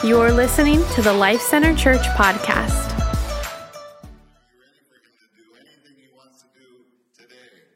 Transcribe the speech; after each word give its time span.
You're 0.00 0.32
listening 0.32 0.80
to 0.96 1.04
the 1.04 1.12
Life 1.12 1.44
Center 1.44 1.76
Church 1.76 2.00
podcast. 2.16 2.88
Are 2.96 3.52
you 4.48 4.56
ready 4.56 4.80
for 4.88 4.96
him 4.96 5.12
to 5.12 5.28
do 5.36 5.44
anything 5.60 5.92
he 6.00 6.08
wants 6.16 6.40
to 6.40 6.48
do 6.56 6.88
today? 7.12 7.68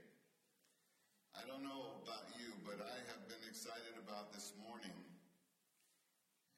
I 1.36 1.44
don't 1.44 1.60
know 1.60 2.00
about 2.00 2.32
you, 2.32 2.56
but 2.64 2.80
I 2.80 2.96
have 3.12 3.28
been 3.28 3.44
excited 3.44 4.00
about 4.00 4.32
this 4.32 4.56
morning. 4.56 4.96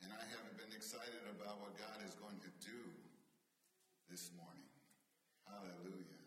And 0.07 0.15
I 0.15 0.23
have 0.39 0.47
been 0.55 0.71
excited 0.71 1.27
about 1.35 1.59
what 1.59 1.75
God 1.75 1.99
is 2.07 2.15
going 2.15 2.39
to 2.47 2.51
do 2.63 2.79
this 4.07 4.31
morning. 4.39 4.71
Hallelujah. 5.51 6.23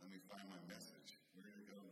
Let 0.00 0.08
me 0.08 0.16
find 0.32 0.48
my 0.48 0.64
message. 0.64 1.20
Where 1.36 1.44
did 1.44 1.60
it 1.60 1.68
go? 1.68 1.82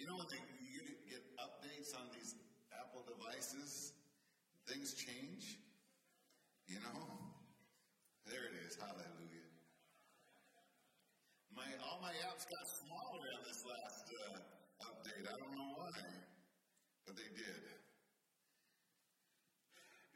You 0.00 0.08
know 0.08 0.16
when 0.16 0.32
they, 0.32 0.40
you 0.72 0.88
get 1.04 1.20
updates 1.36 1.92
on 1.92 2.08
these 2.16 2.32
Apple 2.72 3.04
devices, 3.04 3.92
things 4.64 4.96
change. 4.96 5.60
You 6.72 6.80
know? 6.88 7.04
There 8.24 8.48
it 8.48 8.56
is. 8.64 8.80
Hallelujah. 8.80 9.48
My 11.52 11.68
all 11.84 12.00
my 12.00 12.16
apps 12.32 12.48
got 12.48 12.64
smaller 12.64 13.28
on 13.36 13.42
this 13.44 13.60
last 13.60 14.08
uh, 14.08 14.88
update. 14.88 15.28
I 15.28 15.36
don't 15.36 15.52
know 15.52 15.76
why, 15.76 16.00
but 17.04 17.12
they 17.12 17.28
did. 17.36 17.60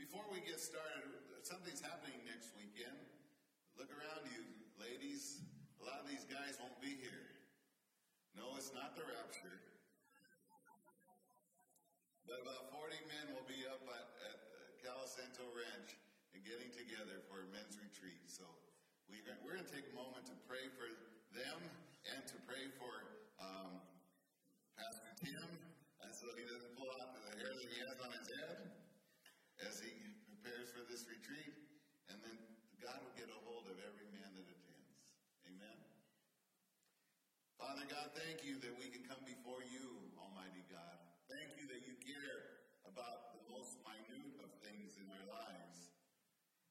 Before 0.01 0.25
we 0.33 0.41
get 0.49 0.57
started, 0.57 1.13
something's 1.45 1.85
happening 1.85 2.25
next 2.25 2.57
weekend. 2.57 3.05
Look 3.77 3.93
around 3.93 4.25
you, 4.33 4.49
ladies. 4.81 5.45
A 5.83 5.85
lot 5.85 6.01
of 6.01 6.09
these 6.09 6.25
guys 6.25 6.57
won't 6.57 6.81
be 6.81 6.97
here. 6.97 7.37
No, 8.33 8.57
it's 8.57 8.73
not 8.73 8.97
the 8.97 9.05
rapture. 9.05 9.61
But 12.25 12.41
about 12.41 12.73
40 12.73 12.97
men 13.13 13.37
will 13.37 13.45
be 13.45 13.69
up 13.69 13.85
at, 13.93 14.09
at 14.25 14.39
Calisanto 14.81 15.45
Ranch 15.53 16.01
and 16.37 16.45
getting 16.45 16.69
together 16.77 17.25
for 17.33 17.41
a 17.41 17.49
men's 17.49 17.81
retreat. 17.81 18.21
So 18.29 18.45
we, 19.09 19.25
we're 19.41 19.57
going 19.57 19.65
to 19.65 19.73
take 19.73 19.89
a 19.89 19.97
moment 19.97 20.29
to 20.29 20.37
pray 20.45 20.69
for 20.77 20.85
them 21.33 21.59
and 22.13 22.21
to 22.29 22.37
pray 22.45 22.69
for 22.77 22.93
um, 23.41 23.81
Pastor 24.77 25.17
Tim, 25.25 25.49
and 26.05 26.13
so 26.13 26.29
he 26.37 26.45
doesn't 26.45 26.77
pull 26.77 26.93
out 27.01 27.17
the 27.17 27.25
hair 27.41 27.49
that 27.49 27.69
he 27.73 27.81
has 27.89 27.97
on 28.05 28.13
his 28.13 28.29
head 28.29 28.57
as 29.65 29.81
he 29.81 29.97
prepares 30.29 30.69
for 30.77 30.85
this 30.85 31.09
retreat. 31.09 31.57
And 32.13 32.21
then 32.21 32.37
God 32.85 33.01
will 33.01 33.17
get 33.17 33.33
a 33.33 33.39
hold 33.49 33.65
of 33.73 33.81
every 33.81 34.13
man 34.13 34.29
that 34.37 34.45
attends. 34.45 34.93
Amen. 35.49 35.79
Father 37.77 37.93
God, 37.93 38.09
thank 38.17 38.41
you 38.41 38.57
that 38.65 38.73
we 38.81 38.89
can 38.89 39.05
come 39.05 39.21
before 39.29 39.61
you, 39.69 40.01
Almighty 40.17 40.65
God. 40.73 40.97
Thank 41.29 41.61
you 41.61 41.69
that 41.69 41.85
you 41.85 41.93
care 42.01 42.65
about 42.89 43.37
the 43.37 43.45
most 43.53 43.77
minute 43.85 44.33
of 44.41 44.49
things 44.65 44.97
in 44.97 45.05
our 45.13 45.27
lives. 45.29 45.93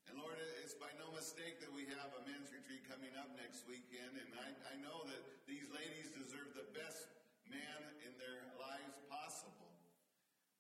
And 0.10 0.18
Lord, 0.18 0.34
it's 0.66 0.74
by 0.74 0.90
no 0.98 1.14
mistake 1.14 1.62
that 1.62 1.70
we 1.70 1.86
have 1.94 2.10
a 2.10 2.26
men's 2.26 2.50
retreat 2.50 2.90
coming 2.90 3.14
up 3.22 3.30
next 3.38 3.70
weekend. 3.70 4.18
And 4.18 4.34
I, 4.34 4.50
I 4.74 4.76
know 4.82 5.06
that 5.06 5.46
these 5.46 5.70
ladies 5.70 6.10
deserve 6.10 6.58
the 6.58 6.66
best 6.74 7.06
man 7.54 7.86
in 8.02 8.18
their 8.18 8.42
lives 8.58 8.98
possible. 9.06 9.78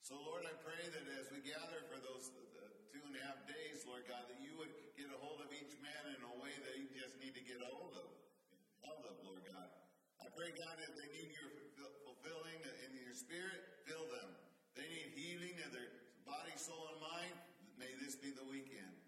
So, 0.05 0.13
Lord, 0.29 0.45
I 0.45 0.53
pray 0.61 0.93
that 0.93 1.09
as 1.25 1.25
we 1.33 1.41
gather 1.41 1.81
for 1.89 1.97
those 1.97 2.29
uh, 2.61 2.69
two 2.93 3.01
and 3.01 3.17
a 3.17 3.21
half 3.25 3.41
days, 3.49 3.81
Lord 3.89 4.05
God, 4.05 4.29
that 4.29 4.38
you 4.45 4.53
would 4.61 4.69
get 4.93 5.09
a 5.09 5.17
hold 5.17 5.41
of 5.41 5.49
each 5.49 5.73
man 5.81 6.13
in 6.13 6.21
a 6.21 6.33
way 6.38 6.53
that 6.69 6.77
you 6.77 6.85
just 6.93 7.17
need 7.17 7.33
to 7.33 7.41
get 7.41 7.66
a 7.66 7.69
hold 7.73 7.97
of. 7.97 8.13
Hold 8.85 9.09
of, 9.09 9.17
Lord 9.25 9.41
God. 9.49 9.75
Pray, 10.36 10.52
God, 10.52 10.75
that 10.83 10.91
they 11.00 11.08
need 11.16 11.31
your 11.31 11.47
fulfilling 12.03 12.59
in 12.59 12.91
your 13.00 13.16
spirit, 13.16 13.88
fill 13.88 14.03
them. 14.11 14.36
They 14.75 14.83
need 14.83 15.16
healing 15.16 15.55
in 15.55 15.69
their 15.72 15.88
body, 16.28 16.52
soul, 16.59 16.91
and 16.91 17.00
mind. 17.00 17.31
May 17.80 17.88
this 18.03 18.19
be 18.19 18.36
the 18.36 18.44
weekend. 18.44 19.00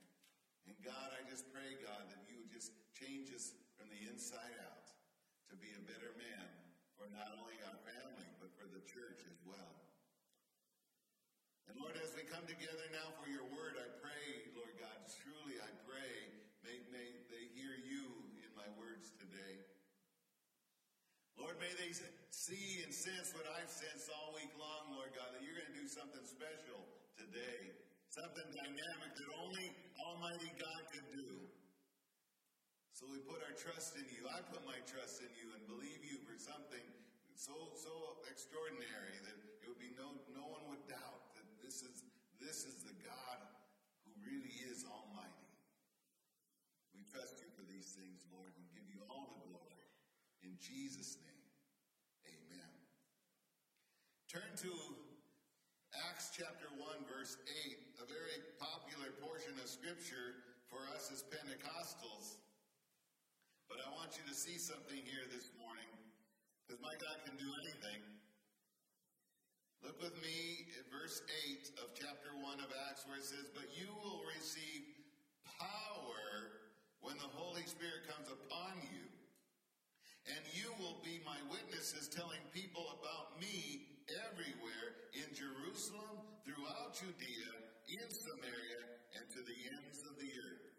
And 0.72 0.76
God, 0.88 1.12
I 1.12 1.28
just 1.28 1.52
pray, 1.52 1.76
God, 1.84 2.08
that 2.08 2.24
you 2.32 2.40
would 2.40 2.48
just 2.56 2.72
change 2.96 3.28
us 3.36 3.52
from 3.76 3.92
the 3.92 4.08
inside 4.08 4.56
out 4.72 4.88
to 5.52 5.60
be 5.60 5.68
a 5.76 5.84
better 5.84 6.16
man 6.16 6.48
for 6.96 7.12
not 7.12 7.36
only 7.36 7.60
our 7.68 7.80
family, 7.84 8.32
but 8.40 8.56
for 8.56 8.72
the 8.72 8.80
church 8.88 9.28
as 9.28 9.36
well. 9.44 9.76
And 11.68 11.76
Lord, 11.76 12.00
as 12.00 12.16
we 12.16 12.24
come 12.24 12.48
together 12.48 12.88
now 12.96 13.12
for 13.20 13.28
your 13.28 13.44
word, 13.52 13.76
I 13.76 13.88
pray, 14.00 14.48
Lord 14.56 14.72
God, 14.80 14.96
truly 15.12 15.60
I 15.60 15.72
pray, 15.84 16.32
may, 16.64 16.80
may 16.88 17.20
they 17.28 17.52
hear 17.52 17.76
you 17.84 18.16
in 18.40 18.52
my 18.56 18.72
words 18.80 19.12
today. 19.20 19.68
May 21.58 21.74
they 21.74 21.92
see 22.30 22.86
and 22.86 22.94
sense 22.94 23.34
what 23.34 23.50
I've 23.58 23.70
sensed 23.70 24.14
all 24.14 24.34
week 24.38 24.54
long, 24.62 24.94
Lord 24.94 25.10
God, 25.18 25.34
that 25.34 25.42
you're 25.42 25.58
going 25.58 25.74
to 25.74 25.80
do 25.82 25.90
something 25.90 26.22
special 26.22 26.80
today, 27.18 27.74
something 28.14 28.46
dynamic 28.54 29.12
that 29.18 29.30
only 29.42 29.74
Almighty 29.98 30.54
God 30.62 30.82
could 30.94 31.10
do. 31.10 31.30
So 32.94 33.10
we 33.10 33.22
put 33.26 33.42
our 33.46 33.54
trust 33.58 33.98
in 33.98 34.06
you. 34.10 34.26
I 34.30 34.42
put 34.50 34.66
my 34.66 34.78
trust 34.86 35.22
in 35.22 35.30
you 35.38 35.54
and 35.54 35.62
believe 35.70 36.02
you 36.06 36.22
for 36.26 36.38
something 36.38 36.82
so 37.38 37.54
so 37.78 37.94
extraordinary 38.26 39.14
that 39.22 39.38
it 39.62 39.70
would 39.70 39.78
be 39.78 39.94
no 39.94 40.10
no 40.34 40.50
one 40.50 40.66
would 40.74 40.82
doubt 40.90 41.38
that 41.38 41.46
this 41.62 41.86
is 41.86 42.02
this 42.42 42.66
is 42.66 42.82
the 42.82 42.98
God 43.06 43.38
who 44.02 44.10
really 44.26 44.58
is 44.74 44.82
Almighty. 44.90 45.50
We 46.98 47.06
trust 47.06 47.38
you 47.38 47.50
for 47.54 47.62
these 47.70 47.94
things, 47.94 48.26
Lord, 48.34 48.50
and 48.58 48.66
give 48.74 48.90
you 48.90 49.06
all 49.14 49.30
the 49.38 49.46
glory. 49.46 49.86
In 50.42 50.58
Jesus' 50.58 51.22
name, 51.22 51.46
amen. 52.26 52.74
Turn 54.38 54.70
to 54.70 54.78
Acts 56.14 56.30
chapter 56.30 56.70
1, 56.78 57.10
verse 57.10 57.42
8, 57.66 57.74
a 57.98 58.06
very 58.06 58.38
popular 58.62 59.10
portion 59.18 59.58
of 59.58 59.66
Scripture 59.66 60.46
for 60.70 60.78
us 60.94 61.10
as 61.10 61.26
Pentecostals. 61.26 62.38
But 63.66 63.82
I 63.82 63.90
want 63.98 64.14
you 64.14 64.22
to 64.30 64.38
see 64.38 64.62
something 64.62 65.02
here 65.10 65.26
this 65.34 65.50
morning, 65.58 65.90
because 66.62 66.78
my 66.86 66.94
God 67.02 67.18
can 67.26 67.34
do 67.42 67.50
anything. 67.66 67.98
Look 69.82 69.98
with 70.06 70.14
me 70.22 70.70
at 70.78 70.86
verse 70.94 71.26
8 71.50 71.82
of 71.82 71.98
chapter 71.98 72.30
1 72.38 72.62
of 72.62 72.70
Acts, 72.94 73.10
where 73.10 73.18
it 73.18 73.26
says, 73.26 73.50
But 73.58 73.74
you 73.74 73.90
will 74.06 74.22
receive 74.38 74.86
power 75.58 76.62
when 77.02 77.18
the 77.18 77.32
Holy 77.34 77.66
Spirit 77.66 78.06
comes 78.06 78.30
upon 78.30 78.86
you. 78.86 79.02
And 80.30 80.46
you 80.54 80.70
will 80.78 81.02
be 81.02 81.26
my 81.26 81.42
witnesses, 81.50 82.06
telling 82.06 82.46
people 82.54 82.86
about 83.02 83.42
me 83.42 83.87
everywhere 84.32 85.08
in 85.16 85.28
Jerusalem, 85.32 86.20
throughout 86.44 86.96
Judea, 86.96 87.52
in 87.88 88.08
Samaria, 88.08 88.82
and 89.16 89.26
to 89.32 89.42
the 89.44 89.58
ends 89.72 90.04
of 90.04 90.16
the 90.20 90.32
earth. 90.32 90.76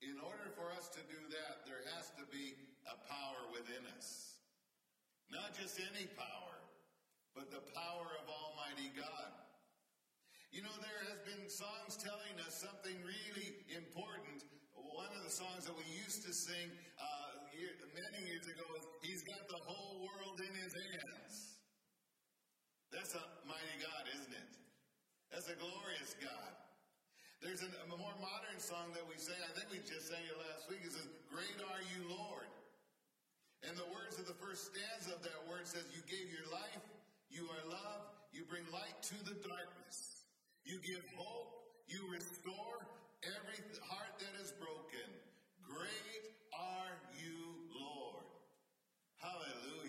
In 0.00 0.16
order 0.20 0.48
for 0.56 0.72
us 0.72 0.88
to 0.96 1.02
do 1.08 1.20
that, 1.32 1.64
there 1.68 1.84
has 1.96 2.08
to 2.16 2.24
be 2.32 2.56
a 2.88 2.96
power 3.08 3.42
within 3.52 3.84
us. 3.96 4.40
Not 5.28 5.52
just 5.56 5.76
any 5.76 6.08
power, 6.16 6.56
but 7.36 7.52
the 7.52 7.64
power 7.76 8.08
of 8.20 8.24
Almighty 8.28 8.90
God. 8.96 9.30
You 10.50 10.66
know, 10.66 10.76
there 10.82 11.00
has 11.12 11.20
been 11.22 11.46
songs 11.46 12.00
telling 12.00 12.34
us 12.42 12.56
something 12.58 12.96
really 13.04 13.60
important. 13.70 14.42
One 14.74 15.12
of 15.14 15.22
the 15.22 15.30
songs 15.30 15.68
that 15.68 15.76
we 15.76 15.86
used 15.94 16.26
to 16.26 16.32
sing 16.34 16.72
uh, 16.98 17.30
many 17.94 18.20
years 18.26 18.46
ago 18.48 18.66
is 18.76 18.84
He's 19.04 19.22
got 19.22 19.46
the 19.48 19.60
whole 19.62 20.00
world 20.00 20.40
in 20.40 20.52
His 20.56 20.72
hands. 20.72 21.50
That's 23.00 23.16
a 23.16 23.24
mighty 23.48 23.80
God, 23.80 24.04
isn't 24.12 24.28
it? 24.36 24.50
That's 25.32 25.48
a 25.48 25.56
glorious 25.56 26.12
God. 26.20 26.52
There's 27.40 27.64
an, 27.64 27.72
a 27.72 27.96
more 27.96 28.12
modern 28.20 28.60
song 28.60 28.92
that 28.92 29.00
we 29.08 29.16
say, 29.16 29.32
I 29.40 29.48
think 29.56 29.72
we 29.72 29.80
just 29.88 30.12
sang 30.12 30.20
it 30.20 30.36
last 30.36 30.68
week. 30.68 30.84
It 30.84 30.92
says, 30.92 31.08
Great 31.32 31.56
are 31.64 31.80
you, 31.96 32.12
Lord. 32.12 32.44
And 33.64 33.72
the 33.72 33.88
words 33.88 34.20
of 34.20 34.28
the 34.28 34.36
first 34.36 34.68
stanza 34.68 35.16
of 35.16 35.24
that 35.24 35.40
word 35.48 35.64
says, 35.64 35.88
You 35.96 36.04
gave 36.12 36.28
your 36.28 36.44
life, 36.52 36.84
you 37.32 37.48
are 37.48 37.64
love, 37.72 38.04
you 38.36 38.44
bring 38.44 38.68
light 38.68 39.00
to 39.08 39.16
the 39.24 39.36
darkness. 39.48 40.28
You 40.68 40.76
give 40.84 41.00
hope, 41.16 41.56
you 41.88 42.04
restore 42.12 42.84
every 43.24 43.64
heart 43.80 44.12
that 44.20 44.34
is 44.44 44.52
broken. 44.60 45.08
Great 45.64 46.36
are 46.52 46.92
you, 47.16 47.64
Lord. 47.72 48.28
Hallelujah. 49.24 49.79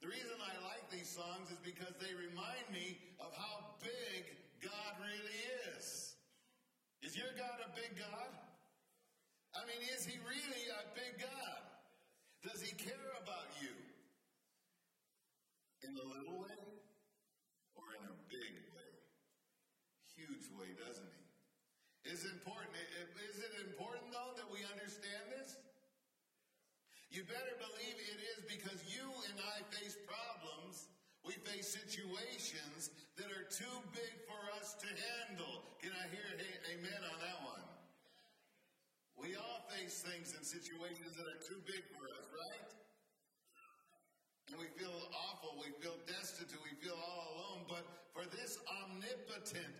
The 0.00 0.08
reason 0.08 0.32
I 0.40 0.56
like 0.64 0.88
these 0.88 1.12
songs 1.12 1.52
is 1.52 1.60
because 1.60 1.92
they 2.00 2.16
remind 2.16 2.64
me 2.72 2.96
of 3.20 3.28
how 3.36 3.76
big 3.84 4.24
God 4.64 4.96
really 4.96 5.40
is. 5.76 6.16
Is 7.04 7.12
your 7.16 7.28
God 7.36 7.60
a 7.60 7.70
big 7.76 8.00
God? 8.00 8.32
I 9.52 9.60
mean, 9.68 9.80
is 9.92 10.08
he 10.08 10.16
really 10.24 10.64
a 10.72 10.82
big 10.96 11.20
God? 11.20 11.60
Does 12.40 12.64
he 12.64 12.72
care 12.80 13.12
about 13.20 13.52
you? 13.60 13.76
In 15.84 15.92
a 15.92 16.06
little 16.16 16.48
way 16.48 16.60
or 17.76 17.84
in 18.00 18.04
a 18.08 18.16
big 18.32 18.56
way? 18.72 18.92
Huge 20.16 20.48
way, 20.56 20.72
doesn't 20.80 21.12
he? 21.12 21.24
Is 22.08 22.24
important? 22.24 22.72
Is 23.20 23.36
it 23.36 23.52
important 23.68 24.09
you 27.10 27.26
better 27.26 27.58
believe 27.58 27.98
it 27.98 28.22
is 28.38 28.46
because 28.46 28.78
you 28.86 29.02
and 29.02 29.38
I 29.42 29.66
face 29.74 29.98
problems. 30.06 30.86
We 31.26 31.34
face 31.42 31.66
situations 31.66 32.94
that 33.18 33.26
are 33.34 33.46
too 33.50 33.76
big 33.90 34.14
for 34.30 34.38
us 34.62 34.78
to 34.78 34.86
handle. 34.86 35.74
Can 35.82 35.90
I 35.90 36.06
hear 36.14 36.22
amen 36.70 37.02
on 37.02 37.18
that 37.18 37.38
one? 37.42 37.66
We 39.18 39.34
all 39.34 39.66
face 39.74 40.06
things 40.06 40.38
and 40.38 40.46
situations 40.46 41.18
that 41.18 41.26
are 41.26 41.42
too 41.42 41.58
big 41.66 41.82
for 41.90 42.06
us, 42.14 42.30
right? 42.30 42.66
And 44.54 44.62
we 44.62 44.70
feel 44.78 44.94
awful, 45.30 45.58
we 45.58 45.74
feel 45.82 45.98
destitute, 46.06 46.62
we 46.62 46.78
feel 46.78 46.94
all 46.94 47.26
alone. 47.34 47.66
But 47.66 47.84
for 48.14 48.22
this 48.38 48.62
omnipotent, 48.86 49.74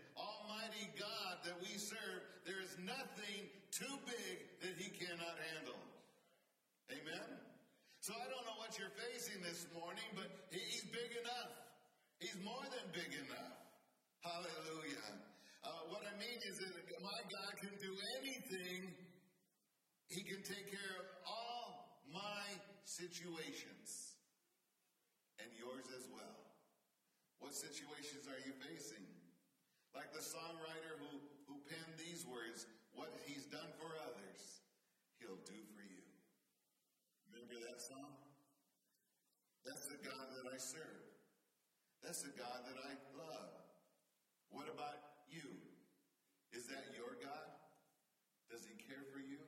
what 8.70 8.78
you're 8.78 9.02
facing 9.10 9.42
this 9.42 9.66
morning, 9.74 10.06
but 10.14 10.30
he's 10.54 10.86
big 10.94 11.10
enough. 11.18 11.50
He's 12.22 12.38
more 12.46 12.62
than 12.70 12.86
big 12.94 13.10
enough. 13.18 13.58
Hallelujah. 14.22 15.10
Uh, 15.66 15.90
what 15.90 16.06
I 16.06 16.14
mean 16.22 16.38
is 16.46 16.62
that 16.62 16.70
my 17.02 17.20
God 17.34 17.50
can 17.58 17.74
do 17.82 17.90
anything. 18.22 18.94
He 20.06 20.22
can 20.22 20.38
take 20.46 20.70
care 20.70 20.94
of 21.02 21.06
all 21.26 21.98
my 22.14 22.46
situations 22.86 24.14
and 25.42 25.50
yours 25.58 25.90
as 25.90 26.06
well. 26.06 26.38
What 27.42 27.58
situations 27.58 28.30
are 28.30 28.38
you 28.46 28.54
facing? 28.54 29.02
Like 29.98 30.14
the 30.14 30.22
songwriter 30.22 30.94
who, 31.02 31.18
who 31.50 31.58
penned 31.66 31.98
these 31.98 32.22
words, 32.22 32.70
what 32.94 33.10
he's 33.26 33.50
done 33.50 33.74
for 33.82 33.90
others, 34.06 34.62
he'll 35.18 35.42
do 35.42 35.58
for 35.74 35.82
you. 35.82 36.06
Remember 37.34 37.58
that 37.66 37.82
song? 37.82 38.30
That's 39.64 39.86
the 39.92 40.00
God 40.00 40.26
that 40.34 40.48
I 40.48 40.49
serve. 40.60 41.04
That's 42.04 42.22
the 42.22 42.32
God 42.36 42.64
that 42.68 42.78
I 42.78 42.92
love. 43.16 43.52
What 44.52 44.68
about 44.68 45.26
you? 45.32 45.48
Is 46.52 46.68
that 46.68 46.92
your 46.96 47.16
God? 47.20 47.48
Does 48.52 48.66
he 48.66 48.74
care 48.76 49.04
for 49.12 49.20
you? 49.20 49.40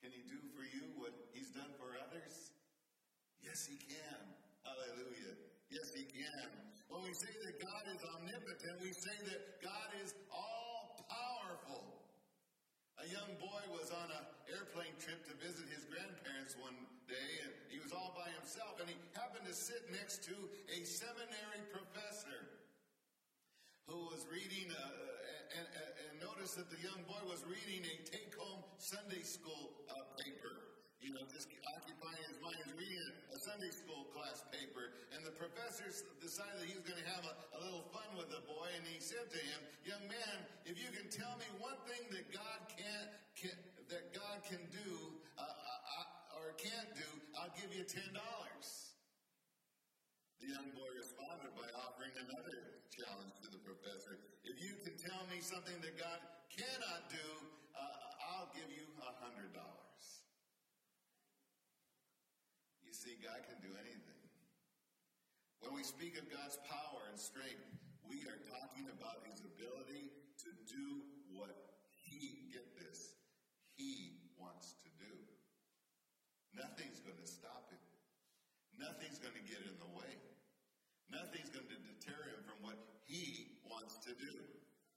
Can 0.00 0.10
he 0.12 0.22
do 0.28 0.38
for 0.54 0.62
you 0.62 0.94
what 0.96 1.12
he's 1.32 1.50
done 1.52 1.72
for 1.76 1.96
others? 2.00 2.52
Yes, 3.42 3.66
he 3.66 3.76
can. 3.76 4.20
Hallelujah. 4.66 5.46
Yes, 5.70 5.90
He 5.94 6.06
can. 6.06 6.46
When 6.86 7.02
we 7.02 7.14
say 7.14 7.30
that 7.42 7.58
God 7.58 7.84
is 7.90 7.98
omnipotent, 8.02 8.78
we 8.78 8.94
say 8.94 9.14
that 9.30 9.58
God 9.58 9.90
is 10.02 10.14
all 10.30 11.02
powerful. 11.10 12.06
A 13.02 13.06
young 13.10 13.34
boy 13.42 13.62
was 13.74 13.90
on 13.90 14.08
an 14.10 14.26
airplane 14.46 14.94
trip 15.02 15.26
to 15.26 15.34
visit 15.42 15.66
his 15.74 15.86
grandparents 15.90 16.54
one 16.58 16.74
day, 17.08 17.30
and 17.46 17.52
he 17.70 17.78
was 17.78 17.90
all 17.94 18.12
by 18.14 18.28
himself, 18.36 18.78
and 18.82 18.90
he 18.90 18.98
happened 19.14 19.46
to 19.46 19.56
sit 19.56 19.86
next 19.90 20.22
to 20.26 20.36
a 20.70 20.84
seminary 20.84 21.62
professor 21.70 22.50
who 23.86 24.10
was 24.10 24.26
reading, 24.30 24.70
uh, 24.70 25.58
and, 25.58 25.66
and, 25.66 26.14
noticed 26.16 26.56
that 26.56 26.66
the 26.72 26.80
young 26.80 26.98
boy 27.04 27.20
was 27.28 27.44
reading 27.44 27.84
a 27.84 27.94
take 28.08 28.32
home 28.34 28.64
Sunday 28.78 29.20
school 29.20 29.84
uh, 29.92 30.00
paper 30.16 30.66
you 31.06 31.14
know, 31.14 31.22
just 31.30 31.46
occupying 31.70 32.18
his 32.26 32.34
mind 32.42 32.58
reading 32.74 32.98
a 33.30 33.38
Sunday 33.38 33.70
school 33.70 34.10
class 34.10 34.42
paper. 34.50 34.90
And 35.14 35.22
the 35.22 35.30
professor 35.38 35.86
decided 36.18 36.58
that 36.58 36.66
he 36.66 36.74
was 36.74 36.82
going 36.82 36.98
to 36.98 37.08
have 37.14 37.22
a, 37.22 37.34
a, 37.54 37.58
little 37.62 37.86
fun 37.94 38.10
with 38.18 38.26
the 38.26 38.42
boy, 38.48 38.66
and 38.74 38.82
he 38.82 38.98
said 38.98 39.30
to 39.30 39.38
him, 39.38 39.60
"Young 39.86 40.02
man, 40.10 40.36
if 40.66 40.74
you 40.80 40.90
can 40.90 41.06
tell 41.06 41.30
me 41.38 41.46
one 41.62 41.78
thing 41.86 42.10
that 42.10 42.26
God 42.34 42.58
can't 42.74 43.10
can, 43.38 43.54
that 43.86 44.10
God 44.18 44.42
can 44.50 44.58
do 44.74 45.15
can't 46.66 46.92
do, 46.98 47.06
I'll 47.38 47.54
give 47.54 47.70
you 47.70 47.86
ten 47.86 48.10
dollars." 48.10 48.98
The 50.42 50.50
young 50.50 50.70
boy 50.74 50.90
responded 50.98 51.54
by 51.54 51.70
offering 51.86 52.12
another 52.26 52.82
challenge 52.90 53.34
to 53.42 53.48
the 53.54 53.62
professor. 53.62 54.18
If 54.42 54.58
you 54.58 54.74
can 54.82 54.98
tell 54.98 55.22
me 55.30 55.38
something 55.40 55.78
that 55.80 55.94
God 55.94 56.18
cannot 56.50 57.08
do, 57.08 57.28
uh, 57.74 58.34
I'll 58.34 58.50
give 58.52 58.68
you 58.68 58.84
a 59.00 59.12
hundred 59.22 59.54
dollars. 59.54 60.02
You 62.84 62.92
see, 62.92 63.16
God 63.22 63.42
can 63.46 63.58
do 63.62 63.72
anything. 63.78 64.22
When 65.60 65.72
we 65.74 65.82
speak 65.82 66.18
of 66.18 66.30
God's 66.30 66.58
power 66.68 67.02
and 67.10 67.18
strength, 67.18 67.64
we 68.06 68.22
are 68.28 68.38
talking 68.46 68.86
about 68.92 69.26
his 69.26 69.42
ability 69.42 70.12
to 70.46 70.50
do 70.68 70.86
what 71.32 71.50
he, 71.90 72.52
get 72.52 72.76
this, 72.78 73.18
he 73.74 74.20
wants 74.38 74.78
to 74.84 74.90
do. 75.00 75.12
Nothing's 76.54 76.95
going 77.06 77.22
to 77.22 77.30
stop 77.30 77.70
him. 77.70 77.80
Nothing's 78.76 79.22
going 79.22 79.34
to 79.38 79.46
get 79.46 79.62
in 79.62 79.76
the 79.78 79.90
way. 79.94 80.12
Nothing's 81.08 81.48
going 81.54 81.70
to 81.70 81.78
deter 81.78 82.18
him 82.34 82.40
from 82.42 82.58
what 82.66 82.76
he 83.06 83.56
wants 83.70 84.02
to 84.04 84.12
do. 84.18 84.34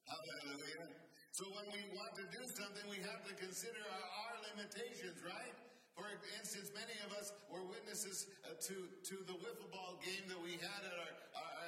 Hallelujah. 0.09 0.89
So 1.29 1.45
when 1.53 1.69
we 1.69 1.85
want 1.93 2.17
to 2.17 2.25
do 2.33 2.41
something, 2.49 2.83
we 2.89 2.99
have 3.05 3.21
to 3.29 3.33
consider 3.37 3.79
our, 3.79 4.07
our 4.25 4.35
limitations, 4.51 5.21
right? 5.21 5.55
For 5.93 6.09
instance, 6.39 6.71
many 6.71 6.95
of 7.05 7.11
us 7.15 7.35
were 7.51 7.61
witnesses 7.67 8.27
uh, 8.47 8.55
to, 8.55 8.75
to 8.91 9.15
the 9.27 9.35
wiffle 9.39 9.69
ball 9.69 9.99
game 9.99 10.25
that 10.31 10.39
we 10.39 10.55
had 10.57 10.81
at 10.83 10.95
our, 10.95 11.13
our, 11.35 11.59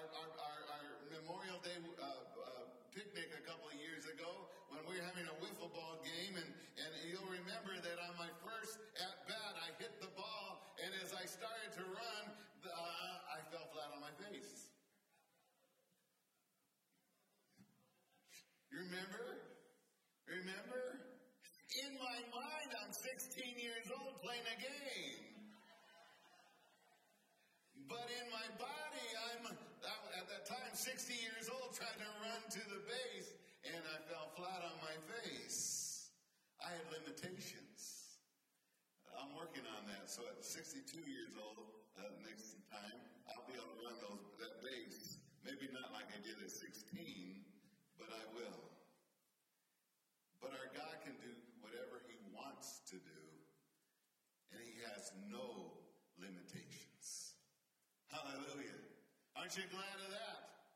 our, 0.00 0.28
our, 0.40 0.58
our 0.74 0.86
Memorial 1.12 1.60
Day 1.60 1.76
uh, 1.76 2.04
uh, 2.04 2.68
picnic 2.88 3.28
a 3.36 3.44
couple 3.44 3.68
of 3.68 3.76
years 3.76 4.08
ago 4.08 4.48
when 4.72 4.80
we 4.88 4.96
were 4.96 5.04
having 5.04 5.28
a 5.28 5.36
wiffle 5.44 5.68
ball 5.76 6.00
game. 6.00 6.40
And, 6.40 6.50
and 6.80 6.90
you'll 7.04 7.28
remember 7.28 7.76
that 7.76 7.98
on 8.00 8.16
my 8.16 8.32
first 8.40 8.80
at 8.96 9.28
bat, 9.28 9.54
I 9.60 9.76
hit 9.76 9.92
the 10.00 10.10
ball, 10.16 10.76
and 10.80 10.90
as 11.04 11.12
I 11.12 11.28
started 11.28 11.70
to 11.76 11.84
run, 11.84 12.22
the, 12.64 12.72
uh, 12.72 13.36
I 13.36 13.44
fell 13.52 13.68
flat 13.76 13.92
on 13.92 14.00
my 14.00 14.14
face. 14.24 14.72
You 18.72 18.88
remember? 18.88 19.44
Remember? 20.24 21.10
In 21.86 21.94
my 21.98 22.18
mind, 22.34 22.70
I'm 22.82 22.90
16 22.90 23.58
years 23.58 23.86
old 23.90 24.22
playing 24.22 24.46
a 24.46 24.58
game. 24.58 25.30
But 27.90 28.06
in 28.06 28.26
my 28.30 28.46
body, 28.58 29.06
I'm 29.30 29.42
at 29.50 30.26
that 30.30 30.46
time 30.46 30.70
60 30.74 31.14
years 31.14 31.50
old 31.50 31.74
trying 31.74 31.98
to 31.98 32.10
run 32.22 32.42
to 32.46 32.62
the 32.70 32.80
base, 32.86 33.34
and 33.66 33.82
I 33.82 33.98
fell 34.06 34.30
flat 34.38 34.62
on 34.62 34.78
my 34.78 34.94
face. 35.10 36.10
I 36.62 36.70
had 36.70 36.86
limitations. 36.94 38.14
I'm 39.18 39.34
working 39.34 39.66
on 39.66 39.90
that. 39.90 39.99
So 40.10 40.26
at 40.26 40.42
62 40.42 41.06
years 41.06 41.38
old, 41.38 41.70
uh, 41.94 42.02
next 42.26 42.58
time, 42.66 42.98
I'll 43.30 43.46
be 43.46 43.54
able 43.54 43.70
to 43.70 43.78
run 43.78 43.94
those, 44.02 44.26
that 44.42 44.58
base. 44.58 45.22
Maybe 45.46 45.70
not 45.70 45.94
like 45.94 46.10
I 46.10 46.18
did 46.18 46.34
at 46.42 46.50
16, 46.50 46.82
but 47.94 48.10
I 48.10 48.18
will. 48.34 48.58
But 50.42 50.50
our 50.50 50.66
God 50.74 50.98
can 51.06 51.14
do 51.22 51.30
whatever 51.62 52.02
He 52.10 52.18
wants 52.34 52.82
to 52.90 52.98
do, 52.98 53.22
and 54.50 54.58
he 54.66 54.82
has 54.90 55.14
no 55.30 55.78
limitations. 56.18 57.38
Hallelujah. 58.10 58.82
Aren't 59.38 59.54
you 59.54 59.70
glad 59.70 59.94
of 59.94 60.10
that? 60.10 60.66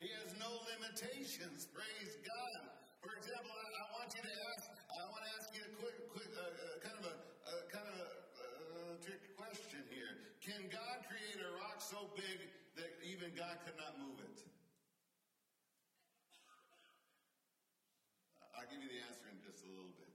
He 0.00 0.08
has 0.24 0.32
no 0.40 0.48
limitations. 0.72 1.68
Praise 1.68 2.16
God. 2.24 2.80
For 3.04 3.12
example, 3.12 3.52
I, 3.52 3.68
I 3.76 3.84
want 4.00 4.08
you 4.16 4.24
to 4.24 4.34
ask, 4.56 4.72
to 4.72 5.32
ask 5.36 5.52
you 5.52 5.68
a 5.68 5.72
quick, 5.76 5.96
quick 6.16 6.32
uh, 6.32 6.48
uh, 6.48 6.80
kind 6.80 6.96
of 6.96 7.04
a, 7.12 7.16
uh, 7.44 7.52
kind 7.68 7.84
of 7.84 7.96
a 7.96 8.08
uh, 8.40 8.96
trick 9.00 9.20
question 9.36 9.80
here. 9.88 10.20
Can 10.44 10.68
God 10.68 11.04
create 11.08 11.40
a 11.40 11.50
rock 11.56 11.79
so 11.90 12.06
big 12.14 12.38
that 12.78 12.86
even 13.02 13.34
God 13.34 13.58
could 13.66 13.74
not 13.74 13.98
move 13.98 14.22
it? 14.22 14.38
I'll 18.54 18.70
give 18.70 18.78
you 18.78 18.86
the 18.94 19.02
answer 19.10 19.26
in 19.26 19.42
just 19.42 19.66
a 19.66 19.70
little 19.74 19.90
bit. 19.98 20.06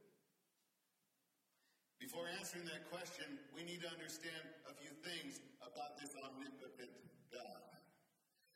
before 1.99 2.31
answering 2.39 2.63
that 2.71 2.87
question, 2.87 3.27
we 3.51 3.67
need 3.67 3.83
to 3.83 3.91
understand 3.91 4.39
a 4.71 4.73
few 4.79 4.93
things 5.03 5.43
about 5.59 5.99
this 5.99 6.15
omnipotent 6.15 6.95
God. 7.27 7.67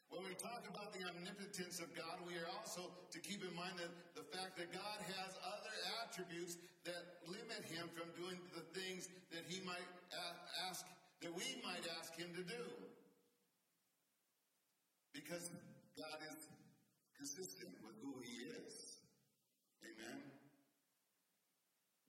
When 0.07 0.23
we 0.23 0.31
talk 0.39 0.63
about 0.71 0.95
the 0.95 1.03
omnipotence 1.03 1.83
of 1.83 1.91
God, 1.91 2.23
we 2.23 2.39
are 2.39 2.47
also 2.55 2.88
to 3.11 3.19
keep 3.19 3.43
in 3.43 3.51
mind 3.51 3.83
that 3.83 3.91
the 4.15 4.23
fact 4.31 4.55
that 4.63 4.71
God 4.71 4.99
has 5.19 5.35
other 5.43 5.75
attributes 5.99 6.55
that 6.88 7.19
limit 7.27 7.67
him 7.67 7.91
from 7.91 8.07
doing 8.15 8.39
the 8.55 8.63
things 8.71 9.11
that 9.35 9.43
he 9.49 9.59
might 9.67 9.91
ask, 10.63 10.88
that 11.19 11.33
we 11.35 11.59
might 11.59 11.83
ask 11.99 12.15
him 12.15 12.31
to 12.39 12.45
do. 12.47 12.63
Because 15.29 15.53
God 15.93 16.17
is 16.25 16.50
consistent 17.13 17.69
with 17.86 17.93
who 18.01 18.17
he 18.25 18.50
is. 18.50 18.98
Amen. 19.86 20.25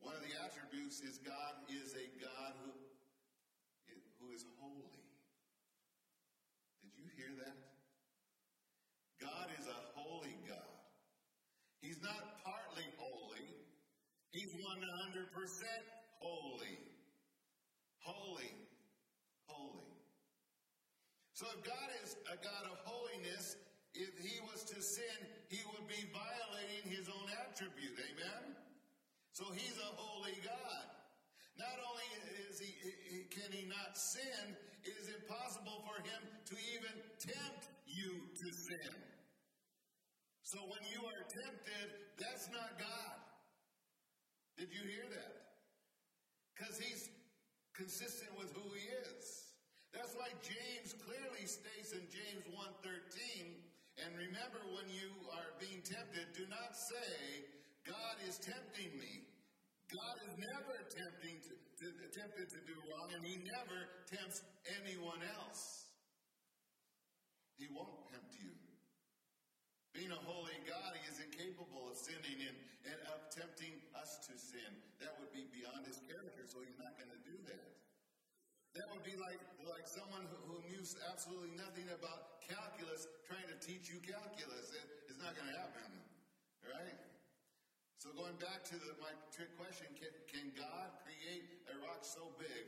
One 0.00 0.16
of 0.16 0.24
the 0.24 0.32
attributes 0.40 1.04
is 1.04 1.20
God 1.20 1.68
is 1.68 1.92
a 2.00 2.08
God 2.16 2.56
who, 2.64 2.72
who 4.24 4.32
is 4.32 4.40
holy. 4.56 5.04
Did 6.80 6.96
you 6.96 7.12
hear 7.20 7.36
that? 7.44 7.60
God 9.20 9.52
is 9.52 9.68
a 9.68 9.80
holy 10.00 10.40
God. 10.48 10.80
He's 11.82 12.00
not 12.00 12.40
partly 12.40 12.88
holy. 12.96 13.44
He's 14.32 14.56
100% 14.56 14.64
holy. 16.24 16.72
Holy. 18.00 18.48
Holy. 18.48 18.69
So 21.40 21.48
if 21.56 21.64
God 21.64 21.88
is 22.04 22.20
a 22.28 22.36
God 22.36 22.68
of 22.68 22.76
holiness, 22.84 23.56
if 23.96 24.12
he 24.20 24.44
was 24.52 24.60
to 24.76 24.76
sin, 24.84 25.16
he 25.48 25.64
would 25.72 25.88
be 25.88 26.04
violating 26.12 26.84
his 26.92 27.08
own 27.08 27.32
attribute. 27.32 27.96
Amen? 27.96 28.52
So 29.32 29.48
he's 29.56 29.80
a 29.80 29.90
holy 29.96 30.36
God. 30.44 30.84
Not 31.56 31.80
only 31.80 32.04
is 32.44 32.60
he, 32.60 32.76
can 33.32 33.48
he 33.56 33.64
not 33.72 33.96
sin, 33.96 34.52
it 34.84 34.92
is 35.00 35.08
impossible 35.16 35.80
for 35.88 35.96
him 36.04 36.20
to 36.44 36.54
even 36.76 36.92
tempt 37.16 37.72
you 37.88 38.20
to 38.44 38.52
sin. 38.52 38.92
So 40.44 40.60
when 40.68 40.84
you 40.92 41.00
are 41.08 41.24
tempted, 41.24 42.20
that's 42.20 42.52
not 42.52 42.76
God. 42.76 43.16
Did 44.60 44.68
you 44.76 44.84
hear 44.84 45.08
that? 45.08 45.56
Because 46.52 46.76
he's 46.76 47.08
consistent 47.72 48.28
with 48.36 48.52
who 48.52 48.68
he 48.76 48.84
is. 49.08 49.39
That's 49.92 50.14
why 50.14 50.30
James 50.42 50.94
clearly 51.02 51.46
states 51.46 51.92
in 51.92 52.06
James 52.10 52.46
1:13, 52.54 53.58
and 53.98 54.10
remember 54.16 54.62
when 54.70 54.88
you 54.88 55.10
are 55.34 55.50
being 55.58 55.82
tempted, 55.82 56.32
do 56.32 56.46
not 56.46 56.76
say, 56.76 57.44
God 57.84 58.16
is 58.28 58.38
tempting 58.38 58.94
me. 58.98 59.26
God 59.90 60.22
is 60.22 60.38
never 60.38 60.86
tempting 60.86 61.42
to, 61.42 61.54
to, 61.82 61.86
tempted 62.14 62.46
to 62.54 62.60
do 62.62 62.78
wrong, 62.86 63.10
and 63.10 63.26
he 63.26 63.42
never 63.42 63.90
tempts 64.06 64.46
anyone 64.78 65.18
else. 65.34 65.90
He 67.58 67.66
won't 67.74 68.06
tempt 68.06 68.38
you. 68.38 68.54
Being 69.90 70.14
a 70.14 70.22
holy 70.22 70.54
God, 70.62 70.94
he 70.94 71.02
is 71.10 71.18
incapable 71.18 71.90
of 71.90 71.98
sinning 71.98 72.38
and, 72.46 72.56
and 72.86 72.98
of 73.10 73.26
tempting 73.34 73.82
us 73.98 74.22
to 74.30 74.38
sin. 74.38 74.70
That 75.02 75.18
would 75.18 75.34
be 75.34 75.50
beyond 75.50 75.82
his 75.90 75.98
character, 76.06 76.46
so 76.46 76.62
he's 76.62 76.78
not 76.78 76.94
going 76.94 77.10
to 77.10 77.22
do 77.26 77.36
that. 77.50 77.79
That 78.78 78.86
would 78.94 79.02
be 79.02 79.18
like, 79.18 79.42
like 79.66 79.86
someone 79.90 80.24
who, 80.30 80.38
who 80.46 80.56
knew 80.70 80.82
absolutely 81.10 81.54
nothing 81.58 81.90
about 81.90 82.38
calculus 82.46 83.10
trying 83.26 83.46
to 83.50 83.58
teach 83.58 83.90
you 83.90 83.98
calculus. 84.02 84.70
It, 84.74 84.86
it's 85.10 85.18
not 85.18 85.34
going 85.34 85.50
to 85.50 85.58
happen, 85.58 85.90
right? 86.62 86.98
So 87.98 88.14
going 88.16 88.38
back 88.40 88.64
to 88.70 88.76
the, 88.80 88.96
my 89.02 89.12
trick 89.34 89.52
question, 89.58 89.90
can, 89.98 90.14
can 90.30 90.46
God 90.54 90.88
create 91.02 91.66
a 91.68 91.76
rock 91.82 92.00
so 92.06 92.32
big 92.40 92.64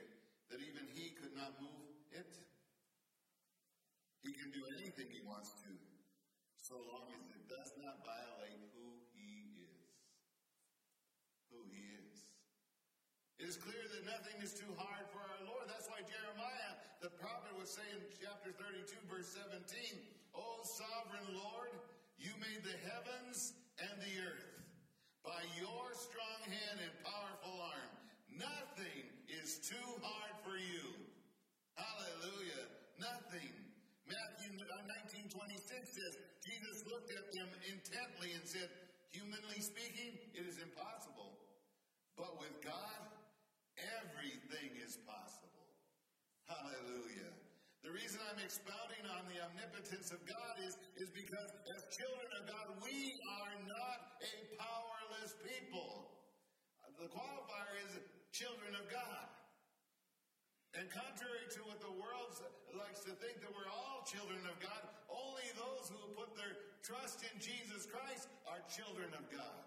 that 0.52 0.60
even 0.60 0.84
he 0.92 1.14
could 1.16 1.32
not 1.32 1.56
move 1.56 1.88
it? 2.12 2.34
He 4.20 4.30
can 4.36 4.52
do 4.52 4.62
anything 4.78 5.08
he 5.08 5.24
wants 5.24 5.56
to, 5.66 5.72
so 6.54 6.78
long 6.78 7.10
as 7.16 7.26
it 7.32 7.48
does 7.50 7.72
not 7.80 8.04
violate 8.06 8.60
who 8.76 8.86
he 9.16 9.56
is. 9.66 9.82
Who 11.50 11.64
he 11.72 11.80
is. 11.96 12.14
It 13.42 13.50
is 13.50 13.56
clear 13.58 13.82
that 13.82 14.02
nothing 14.06 14.38
is 14.38 14.54
too 14.54 14.70
hard 14.78 15.08
for 15.10 15.18
our 15.18 15.42
Lord. 15.48 15.66
That's 15.66 15.90
why 15.90 16.04
Jeremiah, 16.06 16.76
the 17.02 17.10
prophet, 17.22 17.54
would 17.54 17.70
say 17.70 17.86
in 17.94 18.02
chapter 18.18 18.50
32, 18.50 18.98
verse 19.06 19.30
17, 19.38 19.62
O 20.34 20.42
sovereign 20.66 21.30
Lord, 21.30 21.70
you 22.18 22.34
made 22.42 22.66
the 22.66 22.74
heavens 22.90 23.54
and 23.78 23.94
the 24.02 24.14
earth. 24.26 24.58
By 25.22 25.38
your 25.54 25.86
strong 25.94 26.42
hand 26.50 26.82
and 26.82 26.94
powerful 27.06 27.54
arm, 27.62 27.92
nothing 28.34 29.06
is 29.30 29.62
too 29.62 29.88
hard 30.02 30.34
for 30.42 30.58
you. 30.58 30.98
Hallelujah. 31.78 32.66
Nothing. 32.98 33.54
Matthew 34.10 34.58
uh, 34.58 34.82
19 35.06 35.30
26 35.30 35.62
says, 35.94 36.18
Jesus 36.42 36.82
looked 36.90 37.14
at 37.14 37.30
them 37.30 37.46
intently 37.70 38.34
and 38.34 38.42
said, 38.42 38.66
Humanly 39.14 39.62
speaking, 39.62 40.18
it 40.34 40.42
is 40.42 40.58
impossible. 40.58 41.38
But 42.18 42.42
with 42.42 42.58
God, 42.66 43.12
Everything 43.78 44.76
is 44.84 45.00
possible. 45.08 45.64
Hallelujah. 46.44 47.32
The 47.80 47.91
reason 48.02 48.18
I'm 48.34 48.42
expounding 48.42 49.06
on 49.14 49.22
the 49.30 49.38
omnipotence 49.46 50.10
of 50.10 50.18
God 50.26 50.58
is, 50.58 50.74
is 50.98 51.06
because 51.14 51.54
as 51.70 51.86
children 51.94 52.26
of 52.34 52.50
God, 52.50 52.66
we 52.82 53.14
are 53.38 53.54
not 53.62 54.18
a 54.18 54.34
powerless 54.58 55.38
people. 55.46 56.10
The 56.98 57.06
qualifier 57.14 57.78
is 57.86 58.02
children 58.34 58.74
of 58.74 58.90
God. 58.90 59.30
And 60.74 60.90
contrary 60.90 61.46
to 61.54 61.60
what 61.70 61.78
the 61.78 61.94
world 61.94 62.34
likes 62.74 63.06
to 63.06 63.14
think 63.22 63.38
that 63.38 63.54
we're 63.54 63.70
all 63.70 64.02
children 64.02 64.42
of 64.50 64.58
God, 64.58 64.82
only 65.06 65.46
those 65.54 65.86
who 65.86 66.02
put 66.18 66.34
their 66.34 66.58
trust 66.82 67.22
in 67.22 67.38
Jesus 67.38 67.86
Christ 67.86 68.26
are 68.50 68.58
children 68.66 69.14
of 69.14 69.30
God. 69.30 69.62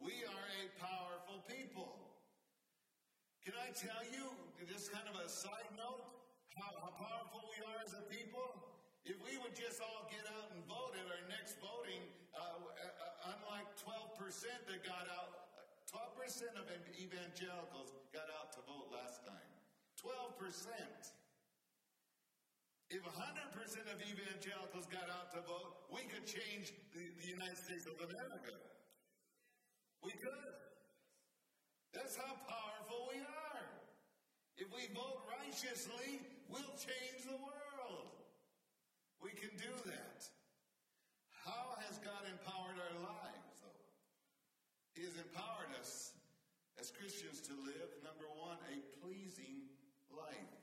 We 0.00 0.24
are 0.24 0.48
a 0.64 0.64
powerful 0.80 1.44
people. 1.44 1.92
Can 3.44 3.52
I 3.52 3.68
tell 3.76 4.00
you, 4.16 4.32
just 4.64 4.88
kind 4.96 5.04
of 5.12 5.20
a 5.20 5.28
side 5.28 5.68
note, 5.76 6.17
how, 6.58 6.74
how 6.82 6.92
powerful 6.98 7.46
we 7.54 7.58
are 7.62 7.80
as 7.86 7.94
a 7.94 8.02
people? 8.10 8.46
If 9.06 9.16
we 9.24 9.38
would 9.40 9.54
just 9.54 9.80
all 9.80 10.10
get 10.10 10.26
out 10.36 10.50
and 10.52 10.60
vote 10.66 10.92
at 10.98 11.06
our 11.06 11.24
next 11.30 11.56
voting, 11.62 12.02
uh, 12.34 12.60
uh, 12.60 13.32
unlike 13.32 13.70
12% 13.80 14.18
that 14.68 14.82
got 14.84 15.06
out, 15.08 15.48
12% 15.88 16.60
of 16.60 16.68
evangelicals 17.00 17.96
got 18.12 18.28
out 18.36 18.52
to 18.52 18.60
vote 18.68 18.92
last 18.92 19.24
time. 19.24 19.48
12%. 19.96 20.68
If 22.90 23.04
100% 23.04 23.08
of 23.08 23.98
evangelicals 24.00 24.86
got 24.88 25.08
out 25.08 25.32
to 25.36 25.40
vote, 25.44 25.88
we 25.92 26.04
could 26.08 26.24
change 26.24 26.72
the, 26.92 27.04
the 27.20 27.28
United 27.28 27.56
States 27.56 27.84
of 27.88 27.96
America. 28.00 28.56
We 30.04 30.12
could. 30.12 30.56
That's 31.92 32.16
how 32.16 32.36
powerful 32.48 33.08
we 33.12 33.20
are. 33.20 33.64
If 34.56 34.68
we 34.72 34.88
vote 34.94 35.24
righteously, 35.28 36.20
we'll 36.48 36.74
change 36.80 37.28
the 37.28 37.36
world. 37.36 38.12
We 39.20 39.30
can 39.36 39.52
do 39.56 39.72
that. 39.86 40.24
How 41.44 41.76
has 41.84 41.96
God 42.00 42.24
empowered 42.28 42.76
our 42.76 42.96
lives, 43.04 43.52
though? 43.64 43.84
He 44.96 45.04
has 45.04 45.16
empowered 45.16 45.72
us 45.80 46.12
as 46.80 46.92
Christians 46.94 47.40
to 47.48 47.54
live, 47.66 47.90
number 48.04 48.26
one, 48.38 48.58
a 48.70 48.76
pleasing 49.00 49.68
life. 50.12 50.54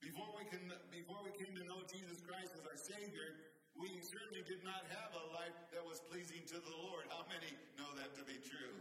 Before 0.00 0.32
we, 0.32 0.48
can, 0.48 0.64
before 0.88 1.20
we 1.20 1.30
came 1.36 1.52
to 1.54 1.64
know 1.68 1.84
Jesus 1.84 2.24
Christ 2.24 2.56
as 2.56 2.64
our 2.64 2.80
Savior, 2.80 3.36
we 3.76 4.00
certainly 4.00 4.40
did 4.48 4.64
not 4.64 4.88
have 4.88 5.12
a 5.12 5.24
life 5.36 5.54
that 5.76 5.84
was 5.84 6.00
pleasing 6.08 6.40
to 6.50 6.58
the 6.58 6.74
Lord. 6.88 7.04
How 7.12 7.28
many 7.28 7.52
know 7.76 7.88
that 8.00 8.16
to 8.16 8.24
be 8.24 8.40
true? 8.40 8.80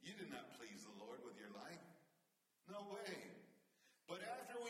You 0.00 0.14
did 0.14 0.30
not 0.30 0.54
please 0.54 0.86
the 0.86 0.94
Lord 1.02 1.18
with 1.26 1.34
your 1.34 1.50
life. 1.58 1.82
No 2.70 2.86
way. 2.94 3.33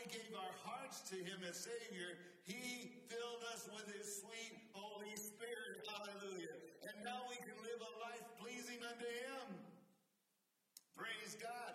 We 0.05 0.21
gave 0.21 0.37
our 0.37 0.53
hearts 0.61 1.01
to 1.09 1.17
Him 1.17 1.41
as 1.49 1.65
Savior, 1.65 2.13
He 2.45 2.93
filled 3.09 3.41
us 3.49 3.65
with 3.73 3.89
His 3.89 4.21
sweet 4.21 4.53
Holy 4.69 5.17
Spirit. 5.17 5.81
Hallelujah. 5.81 6.61
And 6.85 6.93
now 7.01 7.25
we 7.25 7.41
can 7.41 7.57
live 7.65 7.81
a 7.81 7.93
life 8.05 8.21
pleasing 8.37 8.85
unto 8.85 9.01
Him. 9.01 9.57
Praise 10.93 11.33
God. 11.41 11.73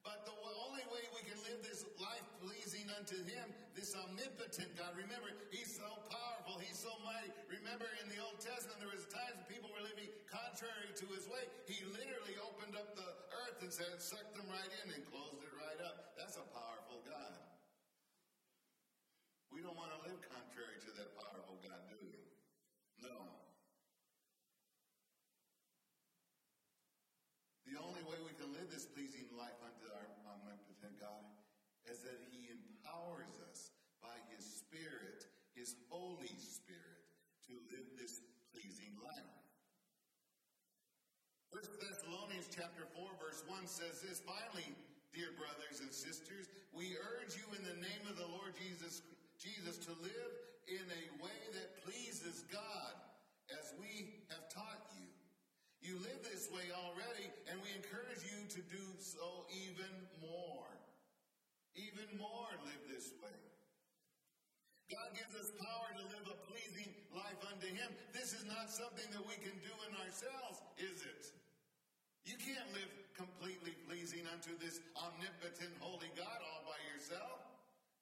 But 0.00 0.24
the 0.24 0.32
only 0.40 0.88
way 0.88 1.04
we 1.12 1.20
can 1.28 1.36
live 1.44 1.60
this 1.60 1.84
life 2.00 2.24
pleasing 2.40 2.88
unto 2.96 3.20
Him, 3.28 3.44
this 3.76 3.92
omnipotent 3.92 4.72
God, 4.72 4.96
remember, 4.96 5.36
He's 5.52 5.76
so 5.76 6.00
powerful, 6.08 6.56
He's 6.56 6.80
so 6.80 6.96
mighty. 7.04 7.28
Remember 7.60 7.92
in 8.00 8.08
the 8.08 8.24
Old 8.24 8.40
Testament, 8.40 8.80
there 8.80 8.88
was 8.88 9.04
times 9.12 9.36
when 9.36 9.52
people 9.52 9.68
were 9.76 9.84
living 9.84 10.08
contrary 10.32 10.96
to 10.96 11.04
His 11.12 11.28
way. 11.28 11.44
He 11.68 11.84
literally 11.92 12.40
opened 12.40 12.72
up 12.72 12.96
the 12.96 13.10
earth 13.44 13.60
and 13.60 13.68
said, 13.68 14.00
sucked 14.00 14.32
them 14.32 14.48
right 14.48 14.72
in 14.80 14.96
and 14.96 15.04
closed 15.12 15.44
it 15.44 15.52
right 15.60 15.80
up. 15.84 16.16
That's 16.16 16.40
a 16.40 16.46
powerful 16.56 17.04
God. 17.04 17.45
Don't 19.66 19.74
want 19.74 19.90
to 19.98 20.02
live 20.06 20.22
contrary 20.30 20.78
to 20.78 20.94
that 20.94 21.10
powerful 21.18 21.58
God, 21.58 21.90
do 21.90 21.98
we? 21.98 22.14
No. 23.02 23.10
The 27.66 27.74
only 27.74 27.98
way 28.06 28.14
we 28.22 28.30
can 28.38 28.54
live 28.54 28.70
this 28.70 28.86
pleasing 28.86 29.26
life 29.34 29.58
unto 29.66 29.90
our 29.90 30.06
um, 30.22 30.38
omnipotent 30.38 31.02
God 31.02 31.26
is 31.90 31.98
that 32.06 32.14
He 32.30 32.46
empowers 32.46 33.34
us 33.50 33.74
by 33.98 34.14
His 34.30 34.46
Spirit, 34.46 35.26
His 35.58 35.74
Holy 35.90 36.30
Spirit, 36.38 37.02
to 37.50 37.58
live 37.74 37.90
this 37.98 38.22
pleasing 38.54 38.94
life. 39.02 39.34
First 41.50 41.74
Thessalonians 41.82 42.46
chapter 42.54 42.86
4, 42.94 43.02
verse 43.18 43.42
1 43.50 43.66
says 43.66 43.98
this 43.98 44.22
finally, 44.22 44.78
dear 45.10 45.34
brothers 45.34 45.82
and 45.82 45.90
sisters, 45.90 46.46
we 46.70 46.94
urge 47.18 47.34
you 47.34 47.50
in 47.58 47.66
the 47.66 47.82
name 47.82 48.06
of 48.06 48.14
the 48.14 48.30
Lord 48.30 48.54
Jesus, 48.54 49.02
Jesus 49.46 49.78
to 49.86 49.94
live 50.02 50.32
in 50.66 50.82
a 50.82 51.04
way 51.22 51.40
that 51.54 51.78
pleases 51.86 52.42
God 52.50 52.94
as 53.54 53.70
we 53.78 54.26
have 54.34 54.42
taught 54.50 54.90
you. 54.98 55.06
You 55.78 56.02
live 56.02 56.18
this 56.26 56.50
way 56.50 56.66
already, 56.74 57.30
and 57.46 57.62
we 57.62 57.70
encourage 57.78 58.26
you 58.26 58.42
to 58.50 58.60
do 58.66 58.82
so 58.98 59.46
even 59.54 59.92
more. 60.18 60.66
Even 61.78 62.10
more 62.18 62.50
live 62.66 62.82
this 62.90 63.14
way. 63.22 63.38
God 64.90 65.14
gives 65.14 65.38
us 65.38 65.54
power 65.62 65.94
to 65.94 66.04
live 66.10 66.26
a 66.26 66.38
pleasing 66.50 66.90
life 67.14 67.38
unto 67.46 67.70
Him. 67.70 67.86
This 68.10 68.34
is 68.34 68.42
not 68.50 68.66
something 68.66 69.06
that 69.14 69.22
we 69.30 69.38
can 69.38 69.54
do 69.62 69.74
in 69.86 69.92
ourselves, 70.02 70.58
is 70.74 71.06
it? 71.06 71.30
You 72.26 72.34
can't 72.34 72.66
live 72.74 72.90
completely 73.14 73.78
pleasing 73.86 74.26
unto 74.34 74.58
this 74.58 74.82
omnipotent, 74.98 75.70
holy 75.78 76.10
God 76.18 76.38
all 76.50 76.66
by 76.66 76.78
yourself. 76.90 77.45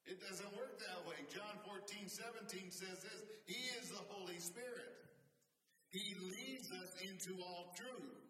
It 0.05 0.21
doesn't 0.21 0.53
work 0.53 0.77
that 0.85 1.01
way. 1.09 1.17
John 1.33 1.57
14, 1.65 2.05
17 2.05 2.69
says 2.69 3.01
this 3.01 3.21
He 3.49 3.57
is 3.81 3.89
the 3.89 4.05
Holy 4.13 4.37
Spirit. 4.37 4.93
He 5.89 6.13
leads 6.21 6.69
us 6.71 6.93
into 7.01 7.41
all 7.41 7.73
truth. 7.73 8.21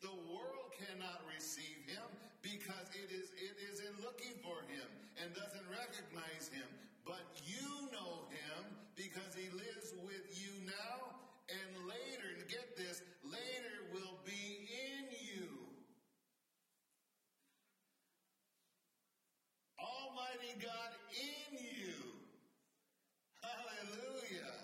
The 0.00 0.16
world 0.32 0.72
cannot 0.80 1.20
receive 1.28 1.84
him 1.84 2.08
because 2.40 2.88
it 2.96 3.12
is, 3.12 3.28
it 3.36 3.56
isn't 3.68 4.00
looking 4.00 4.32
for 4.40 4.64
him 4.72 4.88
and 5.20 5.28
doesn't 5.36 5.68
recognize 5.68 6.48
him. 6.48 6.64
But 7.04 7.24
you 7.44 7.90
know 7.92 8.24
him 8.32 8.64
because 8.96 9.36
he 9.36 9.52
lives 9.52 9.92
with 10.08 10.24
you 10.40 10.52
now 10.64 11.20
and 11.50 11.84
later, 11.84 12.30
get 12.48 12.76
this, 12.78 13.02
later 13.26 13.76
will 13.92 14.16
be 14.24 14.70
in 14.70 15.04
you. 15.10 15.60
God 20.58 20.90
in 21.14 21.58
you. 21.62 21.94
Hallelujah. 23.38 24.56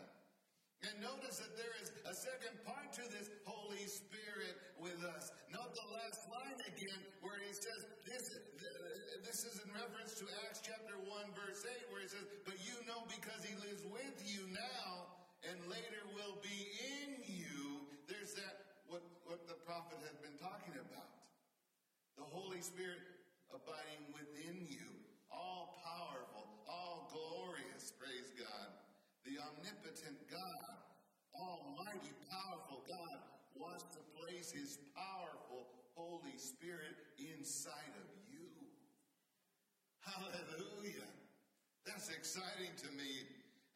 And 0.82 0.94
notice 0.98 1.38
that 1.38 1.54
there 1.54 1.74
is 1.82 1.94
a 2.06 2.14
second 2.14 2.58
part 2.66 2.90
to 2.98 3.04
this 3.14 3.30
Holy 3.46 3.86
Spirit 3.86 4.58
with 4.82 4.98
us. 5.04 5.30
Note 5.52 5.70
the 5.74 5.88
last 5.94 6.26
line 6.26 6.58
again 6.66 6.98
where 7.22 7.38
he 7.38 7.52
says, 7.54 7.86
this, 8.02 8.34
this 9.22 9.46
is 9.46 9.62
in 9.62 9.70
reference 9.74 10.18
to 10.18 10.26
Acts 10.46 10.62
chapter 10.62 10.94
1 10.98 11.10
verse 11.34 11.62
8 11.66 11.92
where 11.94 12.02
he 12.02 12.10
says, 12.10 12.26
but 12.46 12.58
you 12.62 12.76
know 12.86 13.06
because 13.06 13.42
he 13.42 13.54
lives 13.62 13.82
with 13.86 14.16
you 14.24 14.46
now 14.50 15.10
and 15.46 15.56
later 15.70 16.02
will 16.14 16.38
be 16.42 16.70
in 16.82 17.22
you. 17.26 17.86
There's 18.10 18.34
that, 18.34 18.82
what, 18.90 19.02
what 19.26 19.46
the 19.46 19.58
prophet 19.66 19.98
has 20.06 20.16
been 20.18 20.34
talking 20.38 20.74
about. 20.74 21.10
The 22.18 22.24
Holy 22.24 22.62
Spirit 22.64 22.98
abiding 23.52 24.10
within 24.16 24.66
you, 24.66 24.95
omnipotent 29.66 30.18
God, 30.30 30.78
almighty, 31.34 32.14
powerful 32.30 32.86
God, 32.86 33.18
wants 33.58 33.84
to 33.90 34.00
place 34.14 34.54
his 34.54 34.78
powerful 34.94 35.66
Holy 35.94 36.36
Spirit 36.38 36.94
inside 37.18 37.94
of 37.98 38.08
you. 38.30 38.46
Hallelujah. 40.06 41.10
That's 41.82 42.10
exciting 42.10 42.70
to 42.78 42.88
me. 42.94 43.26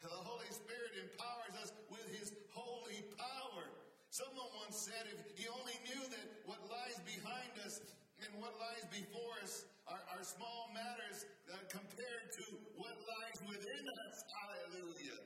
The 0.02 0.14
Holy 0.14 0.50
Spirit 0.54 0.94
empowers 1.00 1.54
us 1.62 1.72
with 1.90 2.06
His 2.14 2.32
holy 2.54 3.02
power. 3.18 3.66
Someone 4.10 4.46
once 4.62 4.76
said 4.76 5.06
if 5.06 5.20
he 5.38 5.46
only 5.46 5.76
knew 5.86 6.02
that 6.02 6.26
what 6.44 6.58
lies 6.66 6.98
behind 7.06 7.52
us 7.64 7.80
and 8.26 8.30
what 8.42 8.50
lies 8.58 8.84
before 8.90 9.38
us 9.42 9.64
are, 9.86 10.02
are 10.16 10.24
small 10.24 10.70
matters 10.74 11.26
uh, 11.46 11.56
compared 11.70 12.32
to 12.36 12.44
what 12.74 12.96
lies 13.06 13.38
within 13.46 13.84
us. 14.10 14.24
Hallelujah. 14.34 15.20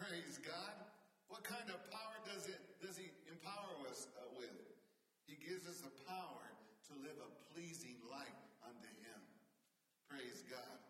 Praise 0.00 0.40
God. 0.40 0.76
What 1.28 1.44
kind 1.44 1.68
of 1.68 1.76
power 1.92 2.16
does 2.24 2.48
it 2.48 2.56
does 2.80 2.96
He 2.96 3.12
empower 3.28 3.84
us 3.84 4.08
uh, 4.16 4.24
with? 4.40 4.56
He 5.28 5.36
gives 5.36 5.68
us 5.68 5.84
the 5.84 5.92
power 6.08 6.48
to 6.88 6.92
live 7.04 7.20
a 7.20 7.28
pleasing 7.52 8.00
life 8.08 8.40
unto 8.64 8.88
Him. 9.04 9.20
Praise 10.08 10.40
God. 10.48 10.80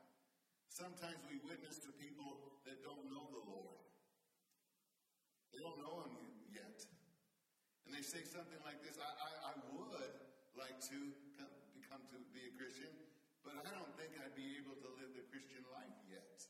Sometimes 0.71 1.19
we 1.27 1.43
witness 1.43 1.83
to 1.83 1.91
people 1.99 2.63
that 2.63 2.87
don't 2.87 3.11
know 3.11 3.27
the 3.35 3.43
Lord. 3.51 3.83
They 5.51 5.59
don't 5.59 5.83
know 5.83 6.07
Him 6.07 6.31
yet. 6.55 6.79
And 7.85 7.91
they 7.91 8.07
say 8.07 8.23
something 8.23 8.63
like 8.63 8.79
this 8.87 8.95
I, 8.95 9.11
I, 9.11 9.31
I 9.51 9.53
would 9.75 10.15
like 10.55 10.79
to 10.95 10.99
come, 11.35 11.51
become 11.75 12.07
to 12.15 12.19
be 12.31 12.47
a 12.47 12.53
Christian, 12.55 12.95
but 13.43 13.59
I 13.59 13.75
don't 13.75 13.91
think 13.99 14.15
I'd 14.23 14.39
be 14.39 14.55
able 14.63 14.79
to 14.79 14.89
live 15.03 15.19
the 15.19 15.27
Christian 15.35 15.67
life 15.75 15.99
yet. 16.07 16.47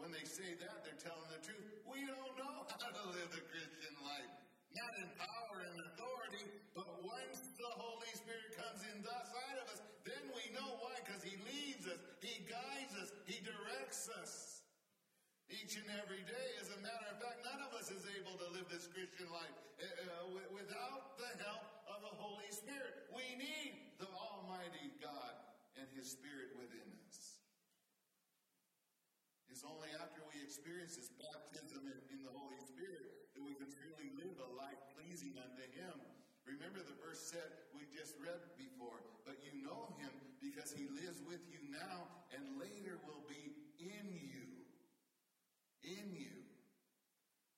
When 0.00 0.16
they 0.16 0.24
say 0.24 0.56
that, 0.64 0.80
they're 0.80 0.96
telling 0.96 1.28
the 1.28 1.44
truth. 1.44 1.60
We 1.84 2.08
don't 2.08 2.34
know 2.40 2.64
how 2.72 2.88
to 2.88 3.04
live 3.12 3.28
the 3.36 3.44
Christian 3.52 3.94
life. 4.00 4.32
Not 4.72 4.92
in 4.96 5.08
power 5.20 5.60
and 5.60 5.76
authority, 5.92 6.44
but 6.72 6.88
once 7.04 7.52
the 7.60 7.68
Holy 7.76 8.08
Spirit 8.16 8.56
comes 8.56 8.80
inside 8.96 9.60
of 9.60 9.68
us, 9.68 9.84
then 10.08 10.24
we 10.32 10.48
know 10.56 10.80
why, 10.80 10.96
because 11.04 11.20
He 11.20 11.36
leads 11.44 11.84
us, 11.84 12.00
He 12.24 12.40
guides 12.48 12.96
us, 12.96 13.12
He 13.28 13.44
directs 13.44 14.08
us. 14.24 14.64
Each 15.52 15.76
and 15.76 15.90
every 16.00 16.22
day. 16.24 16.48
As 16.62 16.70
a 16.72 16.80
matter 16.80 17.06
of 17.10 17.18
fact, 17.20 17.42
none 17.44 17.60
of 17.66 17.74
us 17.76 17.90
is 17.90 18.06
able 18.16 18.38
to 18.38 18.46
live 18.54 18.70
this 18.70 18.86
Christian 18.86 19.28
life 19.34 19.52
uh 19.82 20.30
without 20.54 21.18
the 21.18 21.30
help 21.42 21.66
of 21.90 21.98
the 22.06 22.14
Holy 22.16 22.48
Spirit. 22.54 23.10
We 23.10 23.26
need 23.34 23.98
the 23.98 24.06
Almighty 24.14 24.94
God 25.02 25.34
and 25.74 25.90
His 25.98 26.06
Spirit 26.14 26.54
within 26.54 26.86
us. 26.94 26.99
It's 29.60 29.68
only 29.68 29.92
after 30.00 30.24
we 30.32 30.40
experience 30.40 30.96
this 30.96 31.12
baptism 31.20 31.84
in, 31.84 32.24
the 32.24 32.32
Holy 32.32 32.56
Spirit 32.64 33.28
that 33.36 33.44
we 33.44 33.52
can 33.60 33.68
truly 33.68 34.08
live 34.16 34.32
a 34.40 34.50
life 34.56 34.80
pleasing 34.96 35.36
unto 35.36 35.60
Him. 35.76 36.00
Remember 36.48 36.80
the 36.80 36.96
verse 36.96 37.20
said 37.20 37.44
we 37.76 37.84
just 37.92 38.16
read 38.24 38.40
before, 38.56 39.04
but 39.28 39.36
you 39.44 39.52
know 39.60 39.92
Him 40.00 40.16
because 40.40 40.72
He 40.72 40.88
lives 40.88 41.20
with 41.28 41.44
you 41.52 41.60
now 41.68 42.08
and 42.32 42.56
later 42.56 43.04
will 43.04 43.20
be 43.28 43.52
in 43.76 44.08
you. 44.16 44.48
In 45.84 46.08
you. 46.16 46.40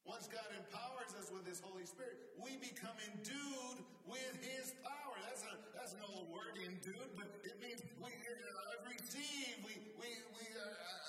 Once 0.02 0.26
God 0.26 0.50
empowers 0.58 1.14
us 1.14 1.30
with 1.30 1.46
His 1.46 1.62
Holy 1.62 1.86
Spirit, 1.86 2.18
we 2.42 2.58
become 2.58 2.98
endued 3.14 3.78
with 4.10 4.34
His 4.42 4.74
power. 4.82 5.14
That's 5.30 5.46
a 5.46 5.54
that's 5.70 5.94
an 5.94 6.02
old 6.02 6.34
word, 6.34 6.58
endued, 6.58 7.14
but 7.14 7.30
it 7.46 7.62
means 7.62 7.78
we 8.02 8.10
receive. 8.90 9.54
We 9.62 9.78
we 10.02 10.10
we 10.34 10.50
are. 10.58 10.74
Uh, 10.82 11.02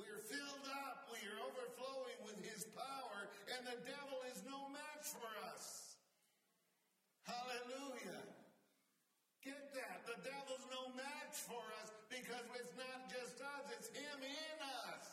we 0.00 0.08
are 0.08 0.24
filled 0.32 0.64
up. 0.64 1.12
We 1.12 1.20
are 1.28 1.40
overflowing 1.44 2.20
with 2.24 2.40
His 2.40 2.64
power, 2.72 3.28
and 3.52 3.60
the 3.68 3.76
devil 3.84 4.16
is 4.32 4.40
no 4.48 4.72
match 4.72 5.12
for 5.12 5.28
us. 5.52 6.00
Hallelujah. 7.28 8.24
Get 9.44 9.60
that. 9.76 10.08
The 10.08 10.16
devil's 10.24 10.64
no 10.72 10.88
match 10.96 11.36
for 11.44 11.60
us 11.84 11.92
because 12.08 12.48
it's 12.56 12.72
not 12.80 13.12
just 13.12 13.44
us, 13.44 13.64
it's 13.76 13.92
Him 13.92 14.24
in 14.24 14.56
us. 14.88 15.06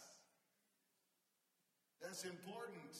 That's 2.18 2.34
important. 2.34 2.98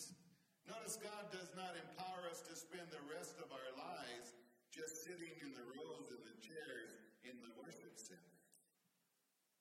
Notice 0.70 1.02
God 1.02 1.34
does 1.34 1.50
not 1.58 1.74
empower 1.74 2.30
us 2.30 2.46
to 2.46 2.54
spend 2.54 2.86
the 2.94 3.02
rest 3.10 3.34
of 3.42 3.50
our 3.50 3.72
lives 3.74 4.38
just 4.70 5.10
sitting 5.10 5.34
in 5.42 5.58
the 5.58 5.66
rows 5.74 6.14
and 6.14 6.22
the 6.22 6.38
chairs 6.38 7.02
in 7.26 7.34
the 7.42 7.50
worship 7.58 7.98
center. 7.98 8.38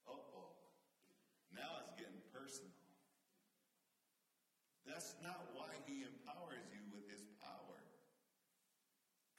Oh. 0.05 0.61
Now 1.57 1.81
it's 1.81 1.97
getting 1.97 2.21
personal. 2.37 2.77
That's 4.85 5.16
not 5.25 5.40
why 5.57 5.73
He 5.88 6.05
empowers 6.05 6.69
you 6.69 6.85
with 6.92 7.09
His 7.09 7.25
power. 7.40 7.81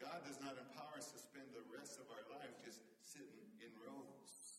God 0.01 0.25
does 0.25 0.41
not 0.41 0.57
empower 0.57 0.97
us 0.97 1.13
to 1.13 1.21
spend 1.21 1.45
the 1.53 1.61
rest 1.69 2.01
of 2.01 2.09
our 2.09 2.25
lives 2.41 2.57
just 2.65 2.81
sitting 3.05 3.53
in 3.61 3.69
rows. 3.85 4.57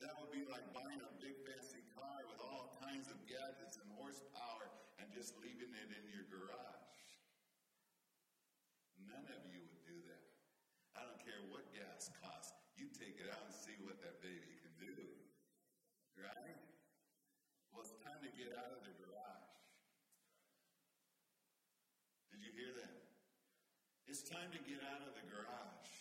That 0.00 0.16
would 0.22 0.30
be 0.30 0.46
like 0.48 0.62
buying 0.70 1.04
a 1.04 1.12
big 1.18 1.34
fancy 1.42 1.82
car 1.98 2.22
with 2.30 2.38
all 2.38 2.78
kinds 2.78 3.10
of 3.10 3.18
gadgets 3.26 3.82
and 3.82 3.90
horsepower 3.98 4.70
and 5.02 5.10
just 5.28 5.44
leaving 5.44 5.76
it 5.76 5.92
in 5.92 6.04
your 6.08 6.24
garage. 6.32 7.04
None 8.96 9.28
of 9.28 9.44
you 9.52 9.60
would 9.60 9.84
do 9.84 10.00
that. 10.08 10.24
I 10.96 11.04
don't 11.04 11.20
care 11.20 11.36
what 11.52 11.68
gas 11.76 12.08
costs. 12.16 12.56
You 12.80 12.88
take 12.96 13.20
it 13.20 13.28
out 13.28 13.44
and 13.44 13.52
see 13.52 13.76
what 13.84 14.00
that 14.00 14.24
baby 14.24 14.56
can 14.56 14.72
do. 14.80 14.96
Right? 16.16 16.56
Well, 17.68 17.84
it's 17.84 17.92
time 18.00 18.24
to 18.24 18.32
get 18.40 18.56
out 18.56 18.72
of 18.72 18.80
the 18.80 18.94
garage. 18.96 19.52
Did 22.32 22.40
you 22.48 22.52
hear 22.56 22.72
that? 22.80 22.96
It's 24.08 24.24
time 24.24 24.48
to 24.56 24.60
get 24.64 24.80
out 24.80 25.04
of 25.04 25.12
the 25.12 25.28
garage. 25.28 25.92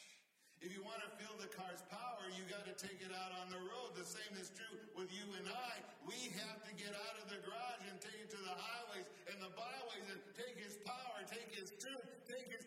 If 0.57 0.73
you 0.73 0.81
want 0.81 1.03
to 1.05 1.11
feel 1.21 1.35
the 1.37 1.51
car's 1.53 1.85
power, 1.93 2.25
you 2.33 2.41
got 2.49 2.65
to 2.65 2.73
take 2.73 2.97
it 3.03 3.13
out 3.13 3.31
on 3.43 3.53
the 3.53 3.61
road. 3.61 3.93
The 3.93 4.07
same 4.07 4.33
is 4.41 4.49
true 4.57 4.79
with 4.97 5.11
you 5.13 5.27
and 5.37 5.45
I. 5.45 5.73
We 6.09 6.33
have 6.41 6.65
to 6.65 6.71
get 6.73 6.97
out 6.97 7.15
of 7.21 7.29
the 7.29 7.37
garage 7.45 7.85
and 7.85 8.01
take 8.01 8.17
it 8.17 8.29
to 8.33 8.41
the 8.41 8.55
highways 8.57 9.05
and 9.29 9.37
the 9.37 9.53
byways 9.53 10.07
and 10.09 10.19
take 10.33 10.57
His 10.57 10.81
power, 10.81 11.21
take 11.29 11.53
His 11.53 11.69
truth, 11.77 12.09
take 12.25 12.49
His, 12.49 12.65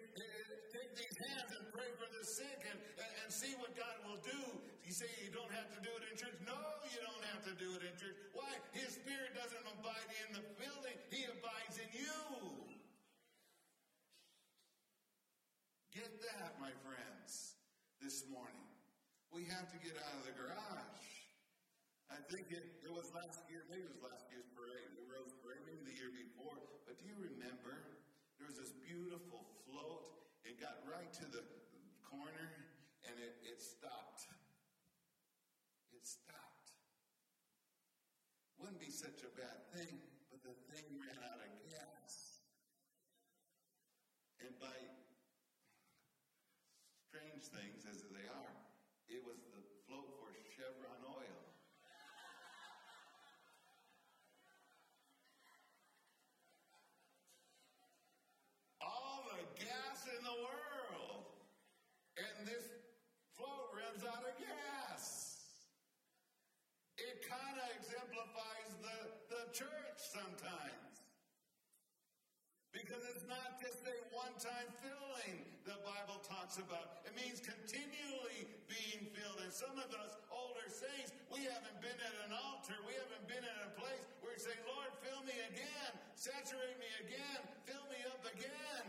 take 0.70 0.90
these 0.94 1.16
hands 1.34 1.50
and 1.50 1.66
pray 1.74 1.90
for 1.98 2.06
the 2.14 2.22
sick 2.22 2.62
and, 2.62 2.78
and, 2.78 3.12
and 3.26 3.29
see 3.40 3.56
what 3.56 3.72
God 3.72 3.96
will 4.04 4.20
do. 4.20 4.36
You 4.84 4.92
say 4.92 5.08
you 5.24 5.32
don't 5.32 5.48
have 5.48 5.72
to 5.72 5.80
do 5.80 5.88
it 5.96 6.04
in 6.12 6.14
church. 6.20 6.36
No, 6.44 6.60
you 6.92 7.00
don't 7.00 7.24
have 7.32 7.40
to 7.48 7.56
do 7.56 7.72
it 7.72 7.88
in 7.88 7.94
church. 7.96 8.12
Why? 8.36 8.52
His 8.76 9.00
Spirit 9.00 9.32
doesn't 9.32 9.64
abide 9.64 10.08
in 10.20 10.36
the 10.36 10.44
building. 10.60 10.92
He 11.08 11.24
abides 11.24 11.80
in 11.80 11.88
you. 11.96 12.20
Get 15.96 16.20
that, 16.20 16.60
my 16.60 16.68
friends, 16.84 17.56
this 18.04 18.28
morning. 18.28 18.68
We 19.32 19.48
have 19.48 19.72
to 19.72 19.78
get 19.80 19.96
out 19.96 20.20
of 20.20 20.28
the 20.28 20.36
garage. 20.36 21.08
I 22.12 22.20
think 22.28 22.52
it, 22.52 22.84
it 22.84 22.92
was 22.92 23.08
last 23.16 23.40
year, 23.48 23.64
maybe 23.72 23.88
it 23.88 23.92
was 23.94 24.04
last 24.04 24.28
year's 24.28 24.50
parade, 24.52 24.90
the 25.00 25.06
Rose 25.08 25.32
Parade, 25.40 25.64
maybe 25.64 25.80
the 25.88 25.96
year 25.96 26.12
before. 26.12 26.60
But 26.84 27.00
do 27.00 27.08
you 27.08 27.16
remember? 27.16 28.04
There 28.36 28.44
was 28.44 28.60
this 28.60 28.76
beautiful 28.84 29.48
float. 29.64 30.28
It 30.44 30.60
got 30.60 30.84
right 30.84 31.08
to 31.24 31.26
the 31.30 31.46
corner 32.04 32.70
and 33.06 33.16
it, 33.20 33.34
it 33.42 33.62
stopped. 33.62 34.28
It 35.92 36.04
stopped. 36.04 36.74
Wouldn't 38.58 38.80
be 38.80 38.89
such 39.00 39.24
a 39.24 39.32
bad 39.32 39.64
thing, 39.72 39.96
but 40.28 40.44
the 40.44 40.52
thing 40.68 40.84
ran 41.00 41.16
out 41.24 41.40
of 41.40 41.52
gas. 41.64 42.30
strange 47.40 47.42
things 47.50 47.82
as 47.90 48.02
they 48.12 48.28
are, 48.28 48.54
it 49.08 49.24
was 49.26 49.40
the 49.50 49.62
float 49.88 50.12
for 50.20 50.30
Chevron 50.54 51.02
oil. 51.08 51.40
All 58.80 59.24
the 59.26 59.42
gas 59.58 60.06
in 60.06 60.22
the 60.22 60.36
world, 60.38 61.24
and 62.16 62.46
this 62.46 62.64
float 63.36 63.74
runs 63.74 64.04
out 64.04 64.22
of 64.22 64.36
gas. 64.38 65.40
It 66.96 67.26
kind 67.26 67.56
of 67.56 67.66
exemplifies 67.74 68.70
the, 68.84 68.98
the 69.34 69.49
church 69.60 70.00
sometimes. 70.00 71.04
Because 72.72 73.02
it's 73.12 73.26
not 73.28 73.60
just 73.60 73.84
a 73.84 73.96
one 74.16 74.32
time 74.40 74.68
filling 74.80 75.44
the 75.68 75.76
Bible 75.84 76.22
talks 76.24 76.56
about. 76.56 77.04
It 77.04 77.12
means 77.12 77.44
continually 77.44 78.48
being 78.70 79.10
filled. 79.12 79.42
And 79.44 79.52
some 79.52 79.76
of 79.76 79.90
us 80.00 80.16
older 80.32 80.64
saints, 80.70 81.12
we 81.28 81.44
haven't 81.44 81.76
been 81.84 81.98
at 81.98 82.16
an 82.24 82.32
altar, 82.32 82.78
we 82.88 82.94
haven't 82.96 83.26
been 83.28 83.42
at 83.42 83.58
a 83.68 83.72
place 83.76 84.06
where 84.24 84.32
we 84.32 84.40
say, 84.40 84.54
Lord, 84.64 84.88
fill 85.04 85.20
me 85.28 85.36
again, 85.50 85.92
saturate 86.16 86.78
me 86.80 86.90
again, 87.04 87.40
fill 87.68 87.84
me 87.90 88.00
up 88.08 88.22
again. 88.32 88.86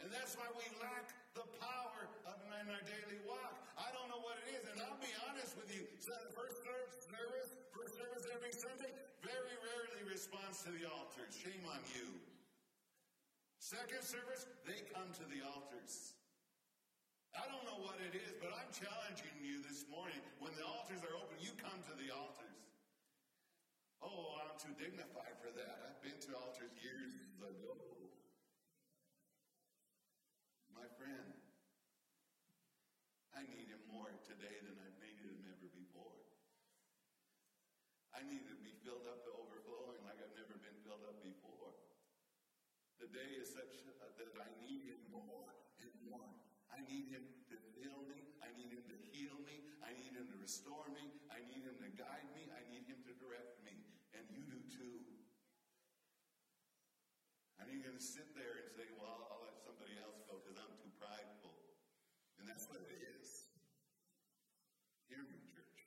And 0.00 0.08
that's 0.08 0.38
why 0.38 0.46
we 0.54 0.64
lack 0.78 1.10
the 1.34 1.44
power 1.58 2.06
of 2.30 2.36
in 2.66 2.74
our 2.74 2.82
daily 2.82 3.20
walk. 3.22 3.54
I 3.78 3.94
don't 3.94 4.10
know 4.10 4.18
what 4.18 4.34
it 4.42 4.58
is, 4.58 4.66
and 4.66 4.82
I'll 4.82 4.98
be 4.98 5.12
honest 5.30 5.54
with 5.54 5.70
you. 5.70 5.86
So 6.02 6.10
the 6.14 6.34
first 6.34 6.64
service, 6.64 7.55
every 8.36 8.52
Sunday, 8.52 8.92
very 9.24 9.56
rarely 9.64 10.04
responds 10.04 10.60
to 10.60 10.68
the 10.76 10.84
altars. 10.84 11.32
Shame 11.40 11.64
on 11.72 11.80
you. 11.96 12.04
Second 13.56 14.04
service, 14.04 14.44
they 14.68 14.76
come 14.92 15.08
to 15.16 15.24
the 15.32 15.40
altars. 15.40 16.12
I 17.32 17.48
don't 17.48 17.64
know 17.64 17.80
what 17.80 17.96
it 18.04 18.12
is, 18.12 18.36
but 18.36 18.52
I'm 18.52 18.68
challenging 18.76 19.32
you 19.40 19.64
this 19.64 19.88
morning. 19.88 20.20
When 20.36 20.52
the 20.52 20.68
altars 20.68 21.00
are 21.00 21.16
open, 21.16 21.40
you 21.40 21.52
come 21.56 21.80
to 21.88 21.94
the 21.96 22.12
altars. 22.12 22.60
Oh, 24.04 24.36
I'm 24.44 24.52
too 24.60 24.76
dignified 24.76 25.36
for 25.40 25.48
that. 25.56 25.76
I've 25.88 26.00
been 26.04 26.20
to 26.28 26.36
altars 26.36 26.76
years 26.84 27.16
ago. 27.40 27.72
My 30.76 30.84
friend, 31.00 31.32
I 33.32 33.48
need 33.48 33.72
him 33.72 33.80
more 33.88 34.12
today 34.28 34.60
than 34.60 34.76
I've 34.76 35.00
needed 35.00 35.24
him 35.24 35.40
ever 35.48 35.72
before. 35.72 36.16
I 38.16 38.24
need 38.24 38.48
to 38.48 38.56
be 38.64 38.72
filled 38.80 39.04
up 39.12 39.20
to 39.28 39.30
overflowing 39.36 40.00
like 40.08 40.16
I've 40.16 40.32
never 40.40 40.56
been 40.56 40.78
filled 40.80 41.04
up 41.04 41.20
before. 41.20 41.68
The 42.96 43.05
day 43.16 43.40
is 43.40 43.48
such 43.48 43.72
that 44.20 44.32
I 44.36 44.52
need 44.60 44.84
him 44.84 45.00
more 45.08 45.48
and 45.80 45.92
more. 46.04 46.28
I 46.68 46.84
need 46.84 47.08
him 47.08 47.24
to 47.48 47.56
fill 47.80 48.04
me. 48.04 48.20
I 48.44 48.52
need 48.52 48.68
him 48.68 48.84
to 48.84 48.96
heal 49.12 49.36
me. 49.48 49.64
I 49.80 49.96
need 49.96 50.12
him 50.12 50.28
to 50.28 50.36
restore 50.36 50.84
me. 50.92 51.08
I 51.32 51.40
need 51.48 51.64
him 51.64 51.80
to 51.80 51.88
guide 51.96 52.28
me. 52.36 52.52
I 52.52 52.60
need 52.68 52.84
him 52.84 53.00
to 53.08 53.12
direct 53.16 53.64
me. 53.64 53.72
And 54.12 54.24
you 54.28 54.44
do 54.44 54.60
too. 54.68 55.00
And 57.56 57.72
you're 57.72 57.84
going 57.84 57.96
to 57.96 58.04
sit 58.04 58.36
there 58.36 58.60
and 58.60 58.68
say, 58.76 58.84
well, 59.00 59.32
I'll 59.32 59.40
let 59.48 59.56
somebody 59.64 59.96
else 59.96 60.20
go 60.28 60.36
because 60.44 60.60
I'm 60.60 60.76
too 60.76 60.92
prideful. 61.00 61.56
And 62.36 62.44
that's 62.44 62.68
what 62.68 62.84
it 62.84 62.92
is. 63.16 63.48
Hear 65.08 65.24
me, 65.24 65.40
church. 65.48 65.80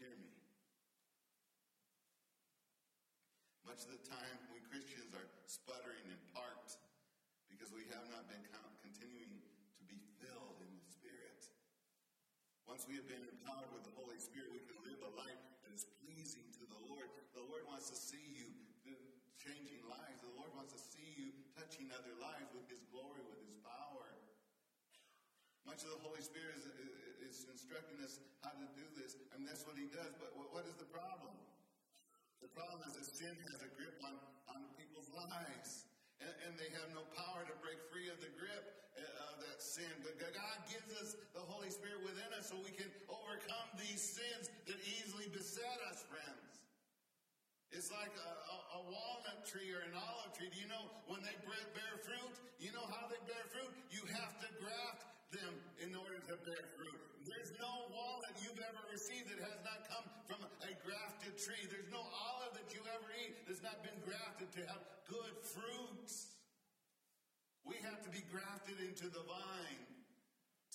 Hear 0.00 0.16
me. 0.16 0.32
Much 3.68 3.84
of 3.84 3.92
the 3.92 4.00
time, 4.08 4.55
sputtering 5.46 6.02
and 6.10 6.18
parked 6.34 6.74
because 7.46 7.70
we 7.70 7.86
have 7.94 8.06
not 8.10 8.26
been 8.26 8.42
continuing 8.82 9.38
to 9.78 9.82
be 9.86 9.98
filled 10.18 10.58
in 10.58 10.70
the 10.74 10.86
Spirit. 10.90 11.46
Once 12.66 12.82
we 12.90 12.98
have 12.98 13.06
been 13.06 13.22
empowered 13.30 13.70
with 13.70 13.86
the 13.86 13.94
Holy 13.94 14.18
Spirit, 14.18 14.50
we 14.50 14.62
can 14.66 14.74
live 14.82 14.98
a 15.06 15.12
life 15.14 15.38
that 15.62 15.70
is 15.70 15.86
pleasing 16.02 16.50
to 16.58 16.66
the 16.66 16.80
Lord. 16.90 17.06
The 17.38 17.46
Lord 17.46 17.62
wants 17.70 17.86
to 17.94 17.96
see 17.96 18.22
you 18.34 18.50
changing 19.38 19.78
lives. 19.86 20.18
The 20.26 20.34
Lord 20.34 20.50
wants 20.58 20.74
to 20.74 20.80
see 20.82 21.06
you 21.14 21.30
touching 21.54 21.94
other 21.94 22.10
lives 22.18 22.50
with 22.50 22.66
His 22.66 22.82
glory, 22.90 23.22
with 23.22 23.38
His 23.46 23.54
power. 23.62 24.10
Much 25.62 25.86
of 25.86 25.94
the 25.94 26.02
Holy 26.02 26.18
Spirit 26.18 26.58
is, 26.58 26.66
is 27.22 27.36
instructing 27.46 28.02
us 28.02 28.18
how 28.42 28.50
to 28.50 28.66
do 28.74 28.82
this, 28.98 29.14
and 29.38 29.46
that's 29.46 29.62
what 29.62 29.78
He 29.78 29.86
does. 29.94 30.10
But 30.18 30.34
what 30.34 30.66
is 30.66 30.74
the 30.74 30.90
problem? 30.90 31.30
The 32.44 32.50
problem 32.52 32.84
is 32.84 32.94
that 32.96 33.06
sin 33.06 33.34
has 33.52 33.60
a 33.64 33.70
grip 33.76 33.96
on, 34.04 34.14
on 34.52 34.60
people's 34.76 35.08
lives. 35.12 35.88
And, 36.20 36.32
and, 36.48 36.52
they 36.56 36.72
have 36.72 36.88
no 36.96 37.04
power 37.12 37.44
to 37.44 37.54
break 37.60 37.76
free 37.92 38.08
of 38.08 38.16
the 38.24 38.32
grip 38.40 38.64
uh, 38.96 39.28
of 39.28 39.44
that 39.44 39.60
sin. 39.60 39.92
But 40.00 40.16
God 40.16 40.56
gives 40.64 40.88
us 40.96 41.12
the 41.36 41.44
Holy 41.44 41.68
Spirit 41.68 42.00
within 42.08 42.32
us 42.40 42.48
so 42.48 42.56
we 42.64 42.72
can 42.72 42.88
overcome 43.04 43.68
these 43.76 44.00
sins 44.00 44.48
that 44.64 44.80
easily 44.80 45.28
beset 45.28 45.76
us, 45.92 46.08
friends. 46.08 46.56
It's 47.68 47.92
like 47.92 48.14
a, 48.16 48.30
a, 48.32 48.56
a, 48.78 48.80
walnut 48.88 49.44
tree 49.44 49.68
or 49.76 49.84
an 49.84 49.92
olive 49.92 50.32
tree. 50.32 50.48
Do 50.48 50.56
you 50.56 50.70
know 50.70 50.88
when 51.12 51.20
they 51.20 51.36
bear 51.44 51.94
fruit? 52.00 52.32
You 52.56 52.72
know 52.72 52.88
how 52.88 53.04
they 53.12 53.20
bear 53.28 53.44
fruit? 53.52 53.68
You 53.92 54.00
have 54.16 54.32
to 54.40 54.48
graft 54.56 55.04
them 55.34 55.52
in 55.84 55.92
order 55.92 56.16
to 56.32 56.34
bear 56.40 56.64
fruit. 56.72 57.15
No 57.56 57.88
walnut 57.92 58.36
you've 58.44 58.60
ever 58.60 58.82
received 58.92 59.32
that 59.32 59.40
has 59.40 59.60
not 59.64 59.88
come 59.88 60.06
from 60.28 60.40
a 60.64 60.72
grafted 60.84 61.36
tree. 61.40 61.64
There's 61.68 61.88
no 61.88 62.04
olive 62.04 62.52
that 62.56 62.68
you 62.72 62.84
ever 62.84 63.08
eat 63.24 63.48
that's 63.48 63.64
not 63.64 63.80
been 63.80 63.96
grafted 64.04 64.52
to 64.56 64.62
have 64.68 64.82
good 65.08 65.34
fruits. 65.40 66.36
We 67.64 67.76
have 67.82 68.04
to 68.04 68.10
be 68.12 68.22
grafted 68.30 68.78
into 68.78 69.08
the 69.08 69.24
vine 69.24 69.84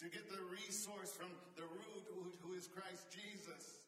to 0.02 0.06
get 0.10 0.28
the 0.28 0.42
resource 0.50 1.14
from 1.14 1.30
the 1.56 1.64
root 1.70 2.04
who 2.42 2.54
is 2.58 2.66
Christ 2.68 3.06
Jesus. 3.14 3.86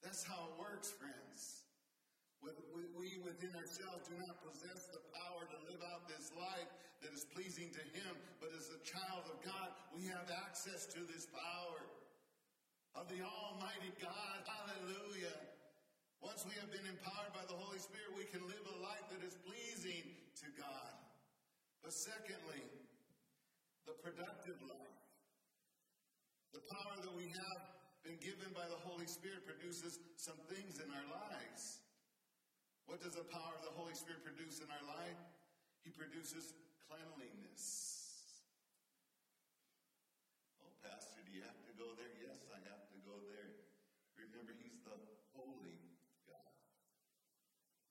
That's 0.00 0.24
how 0.24 0.48
it 0.48 0.54
works, 0.56 0.88
friends. 0.90 1.68
We 2.40 3.20
within 3.20 3.52
ourselves 3.52 4.08
do 4.08 4.16
not 4.16 4.40
possess 4.40 4.88
the 4.88 5.00
power 5.12 5.44
to 5.44 5.58
live 5.68 5.84
out 5.92 6.08
this 6.08 6.32
life 6.36 6.72
that 7.00 7.12
is 7.16 7.24
pleasing 7.24 7.72
to 7.72 7.82
Him, 7.96 8.12
but 8.40 8.52
as 8.52 8.68
a 8.72 8.80
child 8.84 9.24
of 9.32 9.40
God, 9.40 9.72
we 9.96 10.04
have 10.12 10.28
access 10.48 10.84
to 10.92 11.00
this 11.08 11.26
power 11.32 11.80
of 12.94 13.08
the 13.08 13.24
Almighty 13.24 13.92
God. 14.00 14.38
Hallelujah. 14.44 15.38
Once 16.20 16.44
we 16.44 16.52
have 16.60 16.68
been 16.68 16.84
empowered 16.84 17.32
by 17.32 17.44
the 17.48 17.56
Holy 17.56 17.80
Spirit, 17.80 18.12
we 18.12 18.28
can 18.28 18.44
live 18.44 18.64
a 18.68 18.78
life 18.84 19.08
that 19.08 19.24
is 19.24 19.40
pleasing 19.40 20.04
to 20.44 20.46
God. 20.60 20.92
But 21.80 21.96
secondly, 21.96 22.60
the 23.88 23.96
productive 24.04 24.60
life. 24.68 25.00
The 26.52 26.60
power 26.68 27.00
that 27.00 27.14
we 27.16 27.32
have 27.32 27.60
been 28.04 28.20
given 28.20 28.52
by 28.52 28.68
the 28.68 28.76
Holy 28.84 29.08
Spirit 29.08 29.48
produces 29.48 29.96
some 30.20 30.36
things 30.52 30.76
in 30.76 30.88
our 30.92 31.08
lives. 31.08 31.80
What 32.84 33.00
does 33.00 33.16
the 33.16 33.24
power 33.32 33.54
of 33.56 33.64
the 33.64 33.72
Holy 33.72 33.94
Spirit 33.94 34.20
produce 34.20 34.60
in 34.60 34.68
our 34.68 34.84
life? 34.98 35.20
He 35.86 35.94
produces 35.94 36.52
cleanliness. 36.90 38.42
Oh, 40.58 40.74
Pastor, 40.82 41.22
do 41.22 41.30
you 41.30 41.46
have 41.46 41.62
to 41.70 41.72
go 41.78 41.86
there? 41.94 42.10
Yes, 42.18 42.42
I 42.50 42.58
have 42.66 42.82
to 42.90 42.98
go 43.06 43.14
there. 43.30 43.54
Remember, 44.18 44.50
He's 44.58 44.82
the 44.82 44.98
holy 45.38 45.78
God. 46.26 46.50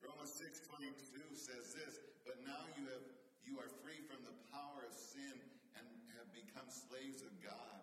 Romans 0.04 0.36
6 0.36 0.68
22 0.68 0.92
says 1.32 1.72
this, 1.80 2.04
but 2.28 2.44
now 2.44 2.60
you 2.76 2.92
have 2.92 3.08
you 3.48 3.56
are 3.64 3.72
free 3.82 4.04
from 4.04 4.20
the 4.28 4.36
power 4.52 4.84
of 4.84 4.92
sin 4.92 5.40
and 5.80 5.86
have 6.20 6.28
become 6.36 6.68
slaves 6.68 7.24
of 7.24 7.32
God. 7.40 7.80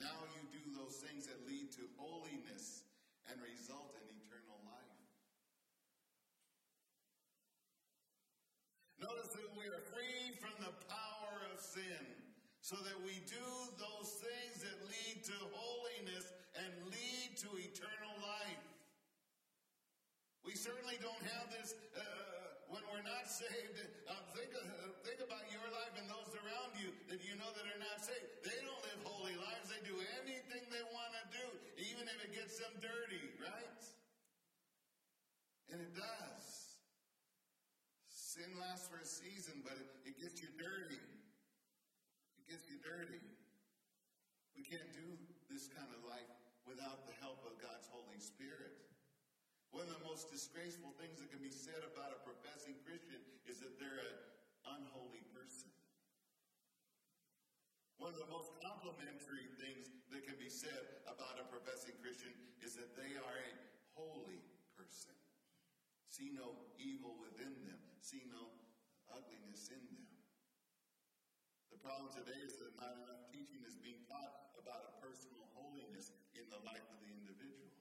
Now 0.00 0.24
you 0.32 0.40
do 0.50 0.64
those 0.72 0.98
things 1.04 1.28
that 1.28 1.36
lead 1.44 1.68
to 1.76 1.84
holiness 2.00 2.88
and 3.28 3.36
result 3.44 3.92
in 4.00 4.12
Notice 9.02 9.34
that 9.34 9.50
we 9.58 9.66
are 9.66 9.82
free 9.90 10.30
from 10.38 10.54
the 10.62 10.70
power 10.86 11.34
of 11.50 11.58
sin 11.58 12.06
so 12.62 12.78
that 12.78 12.94
we 13.02 13.18
do 13.26 13.46
those 13.74 14.22
things 14.22 14.62
that 14.62 14.78
lead 14.86 15.18
to 15.26 15.34
holiness 15.50 16.30
and 16.54 16.70
lead 16.86 17.34
to 17.42 17.50
eternal 17.58 18.14
life. 18.22 18.66
We 20.46 20.54
certainly 20.54 20.94
don't 21.02 21.26
have 21.26 21.50
this 21.50 21.74
uh, 21.98 22.62
when 22.70 22.86
we're 22.86 23.02
not 23.02 23.26
saved. 23.26 23.82
Uh, 24.06 24.14
think, 24.38 24.54
uh, 24.54 24.62
think 25.02 25.18
about 25.26 25.42
your 25.50 25.66
life 25.74 25.90
and 25.98 26.06
those 26.06 26.30
around 26.38 26.78
you 26.78 26.94
that 27.10 27.18
you 27.26 27.34
know 27.34 27.50
that 27.50 27.66
are 27.66 27.82
not 27.82 27.98
saved. 27.98 28.30
They 28.46 28.58
don't 28.62 28.82
live 28.86 29.10
holy 29.10 29.34
lives. 29.34 29.66
They 29.66 29.82
do 29.82 29.98
anything 30.22 30.62
they 30.70 30.86
want 30.94 31.18
to 31.18 31.24
do, 31.34 31.46
even 31.82 32.06
if 32.06 32.18
it 32.22 32.30
gets 32.30 32.62
them 32.62 32.78
dirty, 32.78 33.26
right? 33.42 33.82
And 35.74 35.82
it 35.82 35.98
does. 35.98 36.46
Sin 38.06 38.54
lasts 38.54 38.86
for 38.86 39.02
a 39.02 39.08
season, 39.08 39.66
but 39.66 39.74
it, 39.74 40.14
it 40.14 40.16
gets 40.22 40.38
you 40.38 40.50
dirty. 40.54 41.02
We 44.52 44.60
can't 44.68 44.92
do 44.92 45.08
this 45.48 45.66
kind 45.72 45.88
of 45.90 46.04
life 46.04 46.28
without 46.68 47.08
the 47.08 47.16
help 47.24 47.40
of 47.48 47.56
God's 47.58 47.88
Holy 47.88 48.20
Spirit. 48.20 48.76
One 49.72 49.88
of 49.88 49.96
the 49.96 50.04
most 50.04 50.28
disgraceful 50.28 50.92
things 51.00 51.16
that 51.18 51.32
can 51.32 51.40
be 51.40 51.50
said 51.50 51.80
about 51.80 52.12
a 52.12 52.20
professing 52.20 52.76
Christian 52.84 53.18
is 53.48 53.64
that 53.64 53.80
they're 53.80 54.04
an 54.04 54.18
unholy 54.76 55.24
person. 55.32 55.72
One 57.96 58.12
of 58.12 58.20
the 58.20 58.28
most 58.28 58.52
complimentary 58.60 59.48
things 59.56 59.88
that 60.12 60.28
can 60.28 60.36
be 60.36 60.52
said 60.52 61.00
about 61.08 61.40
a 61.40 61.48
professing 61.48 61.96
Christian 62.04 62.36
is 62.60 62.76
that 62.76 62.92
they 62.92 63.16
are 63.16 63.38
a 63.40 63.52
holy 63.96 64.44
person. 64.76 65.16
See 66.12 66.28
no 66.28 66.54
evil 66.76 67.16
within 67.16 67.56
them, 67.64 67.80
see 68.04 68.28
no 68.28 68.52
ugliness 69.08 69.72
in 69.72 69.80
them. 69.88 70.01
Problem 71.82 72.14
today 72.14 72.38
is 72.46 72.62
that 72.62 72.70
not 72.78 72.94
enough 72.94 73.26
teaching 73.34 73.58
is 73.66 73.74
being 73.82 73.98
taught 74.06 74.54
about 74.54 74.86
a 74.86 74.92
personal 75.02 75.42
holiness 75.58 76.14
in 76.38 76.46
the 76.46 76.62
life 76.62 76.86
of 76.86 76.98
the 77.02 77.10
individual. 77.10 77.74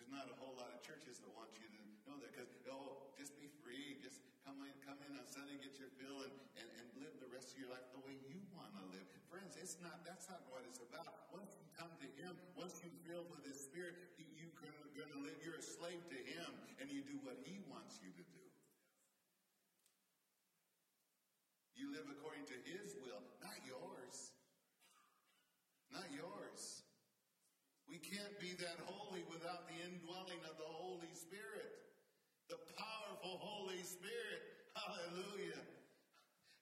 There's 0.00 0.08
not 0.08 0.32
a 0.32 0.36
whole 0.40 0.56
lot 0.56 0.72
of 0.72 0.80
churches 0.80 1.20
that 1.20 1.28
want 1.36 1.52
you 1.60 1.68
to 1.68 1.80
know 2.08 2.16
that 2.24 2.32
because, 2.32 2.48
oh, 2.72 3.12
just 3.20 3.36
be 3.36 3.52
free, 3.60 4.00
just 4.00 4.24
come 4.48 4.64
in, 4.64 4.72
come 4.80 4.96
in 5.04 5.12
on 5.12 5.28
Sunday, 5.28 5.60
get 5.60 5.76
your 5.76 5.92
fill, 6.00 6.24
and, 6.24 6.32
and, 6.56 6.68
and 6.80 6.88
live 7.04 7.12
the 7.20 7.28
rest 7.28 7.52
of 7.52 7.56
your 7.60 7.68
life 7.68 7.84
the 7.92 8.00
way 8.00 8.16
you 8.24 8.40
want 8.56 8.72
to 8.80 8.84
live. 8.88 9.04
Friends, 9.28 9.60
it's 9.60 9.76
not, 9.84 10.00
that's 10.08 10.24
not 10.24 10.40
what 10.48 10.64
it's 10.64 10.80
about. 10.80 11.28
Once 11.36 11.52
you 11.60 11.68
come 11.76 11.92
to 12.00 12.08
Him, 12.16 12.32
once 12.56 12.80
you're 12.80 12.96
filled 13.04 13.28
with 13.28 13.44
His 13.44 13.60
Spirit, 13.60 13.92
you, 14.16 14.24
you're 14.40 14.56
going 14.56 15.12
to 15.12 15.20
live, 15.20 15.36
you're 15.44 15.60
a 15.60 15.60
slave 15.60 16.00
to 16.00 16.16
Him, 16.16 16.48
and 16.80 16.88
you 16.88 17.04
do 17.04 17.20
what 17.20 17.36
He 17.44 17.60
wants 17.68 18.00
you 18.00 18.08
to 18.08 18.24
do. 18.24 18.39
You 21.80 21.88
live 21.96 22.12
according 22.12 22.44
to 22.52 22.58
His 22.68 22.92
will, 23.00 23.24
not 23.40 23.56
yours. 23.64 24.36
Not 25.88 26.04
yours. 26.12 26.84
We 27.88 27.96
can't 27.96 28.36
be 28.36 28.52
that 28.60 28.76
holy 28.84 29.24
without 29.32 29.64
the 29.64 29.80
indwelling 29.88 30.44
of 30.44 30.60
the 30.60 30.68
Holy 30.68 31.08
Spirit. 31.16 31.72
The 32.52 32.60
powerful 32.76 33.40
Holy 33.40 33.80
Spirit. 33.80 34.44
Hallelujah. 34.76 35.64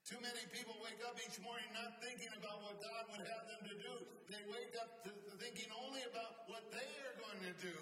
Too 0.06 0.22
many 0.22 0.46
people 0.54 0.78
wake 0.86 1.02
up 1.02 1.18
each 1.18 1.42
morning 1.42 1.66
not 1.74 1.98
thinking 1.98 2.30
about 2.38 2.62
what 2.62 2.78
God 2.78 3.10
would 3.10 3.26
have 3.26 3.44
them 3.50 3.62
to 3.68 3.74
do. 3.74 3.94
They 4.30 4.40
wake 4.46 4.78
up 4.78 5.02
to 5.02 5.10
thinking 5.42 5.66
only 5.82 6.06
about 6.06 6.46
what 6.46 6.70
they 6.70 6.90
are 7.10 7.16
going 7.18 7.42
to 7.42 7.54
do. 7.58 7.78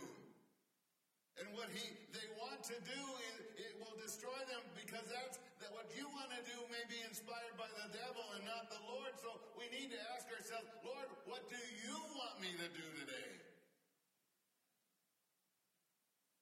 And 1.36 1.52
what 1.52 1.68
he 1.68 1.84
they 2.16 2.26
want 2.40 2.64
to 2.72 2.76
do 2.80 3.02
will 3.80 3.96
destroy 4.00 4.36
them 4.48 4.62
because 4.76 5.04
that's 5.08 5.36
that 5.60 5.72
what 5.72 5.88
you 5.96 6.08
want 6.12 6.30
to 6.32 6.40
do 6.44 6.56
may 6.68 6.84
be 6.88 7.00
inspired 7.04 7.56
by 7.56 7.68
the 7.80 7.88
devil 7.92 8.24
and 8.36 8.44
not 8.44 8.68
the 8.68 8.80
Lord. 8.84 9.12
So 9.20 9.40
we 9.56 9.68
need 9.72 9.92
to 9.92 10.00
ask 10.16 10.28
ourselves, 10.28 10.68
Lord, 10.84 11.08
what 11.24 11.48
do 11.48 11.60
you 11.84 11.96
want 12.16 12.40
me 12.40 12.52
to 12.56 12.68
do 12.72 12.86
today? 13.04 13.30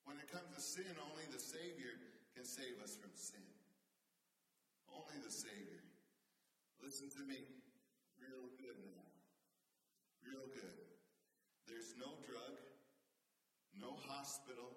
When 0.04 0.18
it 0.20 0.28
comes 0.28 0.52
to 0.54 0.60
sin, 0.60 0.92
only 1.10 1.24
the 1.32 1.40
Savior 1.40 1.96
can 2.36 2.44
save 2.44 2.76
us 2.82 2.98
from 2.98 3.10
sin. 3.14 3.46
Only 4.92 5.18
the 5.24 5.32
Savior. 5.32 5.82
Listen 6.82 7.08
to 7.18 7.22
me 7.24 7.40
real 8.20 8.46
good 8.60 8.78
now. 8.84 9.06
Real 10.22 10.46
good. 10.52 10.76
There's 11.64 11.96
no 11.96 12.12
drug, 12.28 12.54
no 13.80 13.96
hospital, 14.04 14.76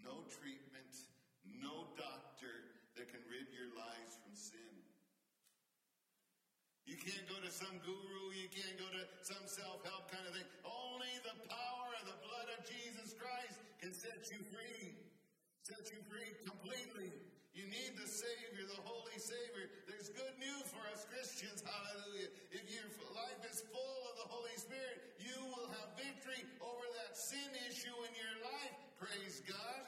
no 0.00 0.24
treatment, 0.40 0.92
no 1.44 1.92
doctor 1.96 2.72
that 2.96 3.12
can 3.12 3.20
rid 3.28 3.52
your 3.52 3.68
lives 3.76 4.16
from 4.24 4.32
sin. 4.32 4.74
You 6.88 6.96
can't 7.26 7.42
go 7.42 7.46
to 7.46 7.50
some 7.50 7.74
guru, 7.82 8.30
you 8.38 8.46
can't 8.54 8.78
go 8.78 8.86
to 8.86 9.02
some 9.26 9.42
self 9.50 9.82
help 9.82 10.06
kind 10.14 10.22
of 10.30 10.34
thing. 10.38 10.46
Only 10.62 11.10
the 11.26 11.34
power 11.50 11.90
of 11.98 12.06
the 12.06 12.18
blood 12.22 12.46
of 12.54 12.62
Jesus 12.62 13.18
Christ 13.18 13.58
can 13.82 13.90
set 13.90 14.30
you 14.30 14.38
free. 14.54 14.94
Set 15.66 15.90
you 15.90 15.98
free 16.06 16.30
completely. 16.46 17.10
You 17.50 17.66
need 17.66 17.98
the 17.98 18.06
Savior, 18.06 18.70
the 18.70 18.78
Holy 18.86 19.18
Savior. 19.18 19.66
There's 19.90 20.14
good 20.14 20.38
news 20.38 20.70
for 20.70 20.86
us 20.94 21.02
Christians. 21.10 21.66
Hallelujah. 21.66 22.30
If 22.54 22.62
your 22.70 22.86
life 23.18 23.42
is 23.50 23.66
full 23.74 24.00
of 24.06 24.14
the 24.22 24.28
Holy 24.30 24.54
Spirit, 24.54 25.18
you 25.18 25.34
will 25.50 25.66
have 25.82 25.98
victory 25.98 26.46
over 26.62 26.86
that 27.02 27.18
sin 27.18 27.50
issue 27.66 27.96
in 28.06 28.12
your 28.14 28.36
life. 28.54 28.76
Praise 29.02 29.42
God. 29.42 29.82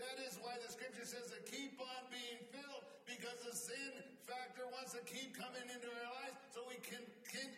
That 0.00 0.16
is 0.24 0.40
why 0.40 0.56
the 0.62 0.70
scripture 0.72 1.04
says 1.04 1.28
to 1.36 1.40
keep 1.44 1.76
on 1.82 2.02
being 2.08 2.38
filled 2.54 2.86
because 3.04 3.42
the 3.44 3.52
sin 3.52 3.92
factor 4.28 4.62
wants 4.70 4.92
to 4.92 5.02
keep 5.08 5.34
coming 5.34 5.66
into 5.72 5.88
our 5.88 6.07
we 6.68 6.76
can, 6.84 7.00
can 7.32 7.48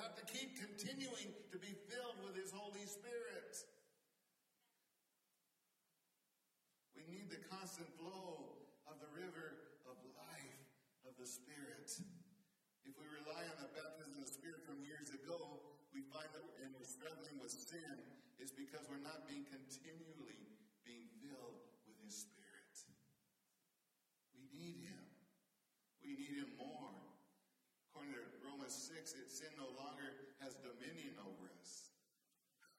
have 0.00 0.16
to 0.16 0.24
keep 0.24 0.56
continuing 0.56 1.30
to 1.52 1.58
be 1.60 1.76
filled 1.86 2.16
with 2.24 2.34
His 2.34 2.48
Holy 2.50 2.82
Spirit. 2.88 3.52
We 6.96 7.04
need 7.12 7.28
the 7.28 7.44
constant 7.52 7.92
flow 8.00 8.64
of 8.88 8.96
the 9.04 9.10
river 9.12 9.76
of 9.84 10.00
life 10.16 10.60
of 11.04 11.12
the 11.20 11.28
Spirit. 11.28 11.92
If 12.88 12.96
we 12.96 13.04
rely 13.20 13.44
on 13.52 13.56
the 13.60 13.70
baptism 13.76 14.16
of 14.16 14.24
the 14.24 14.32
Spirit 14.32 14.64
from 14.64 14.80
years 14.80 15.12
ago, 15.12 15.60
we 15.92 16.00
find 16.08 16.28
that 16.32 16.44
and 16.64 16.72
we're 16.72 16.88
struggling 16.88 17.36
with 17.38 17.52
sin 17.52 18.00
is 18.40 18.50
because 18.50 18.88
we're 18.88 19.02
not 19.04 19.28
being 19.28 19.44
continually 19.46 20.42
being 20.88 21.06
filled 21.20 21.60
with 21.86 21.96
His 22.02 22.26
Spirit. 22.26 22.74
We 24.32 24.48
need 24.50 24.80
Him. 24.82 25.04
We 26.02 26.16
need 26.16 26.34
Him 26.40 26.50
more. 26.58 26.96
According 27.90 28.14
to 28.14 28.38
Romans 28.68 28.92
6, 29.00 29.16
it, 29.16 29.32
sin 29.32 29.48
no 29.56 29.64
longer 29.80 30.12
has 30.44 30.52
dominion 30.60 31.16
over 31.24 31.48
us. 31.56 31.88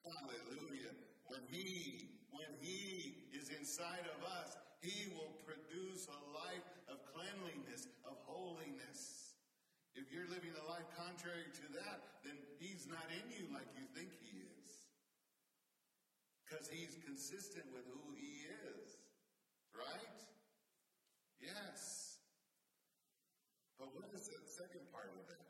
Hallelujah. 0.06 0.94
When 1.26 1.42
He, 1.50 2.14
when 2.30 2.46
He 2.62 3.26
is 3.34 3.50
inside 3.50 4.06
of 4.06 4.22
us, 4.22 4.54
He 4.86 5.10
will 5.18 5.34
produce 5.42 6.06
a 6.06 6.20
life 6.30 6.62
of 6.86 7.02
cleanliness, 7.10 7.90
of 8.06 8.14
holiness. 8.22 9.34
If 9.98 10.14
you're 10.14 10.30
living 10.30 10.54
a 10.62 10.70
life 10.70 10.86
contrary 10.94 11.50
to 11.58 11.66
that, 11.82 12.22
then 12.22 12.38
He's 12.62 12.86
not 12.86 13.10
in 13.10 13.26
you 13.34 13.50
like 13.50 13.66
you 13.74 13.82
think 13.90 14.14
He 14.22 14.46
is. 14.46 14.70
Because 16.46 16.70
He's 16.70 17.02
consistent 17.02 17.66
with 17.74 17.90
who 17.90 18.14
He 18.14 18.46
is. 18.46 18.94
Right? 19.74 20.14
Yes. 21.42 22.22
But 23.74 23.90
what 23.90 24.06
is 24.14 24.30
the 24.30 24.38
second 24.46 24.86
part 24.94 25.10
of 25.18 25.26
that? 25.26 25.49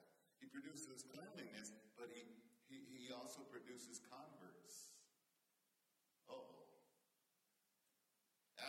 Produces 0.51 1.07
cleanliness, 1.15 1.71
but 1.95 2.11
He, 2.11 2.27
he, 2.67 2.83
he 2.91 3.07
also 3.15 3.43
produces 3.51 4.03
converts. 4.07 4.91
Oh. 6.27 6.47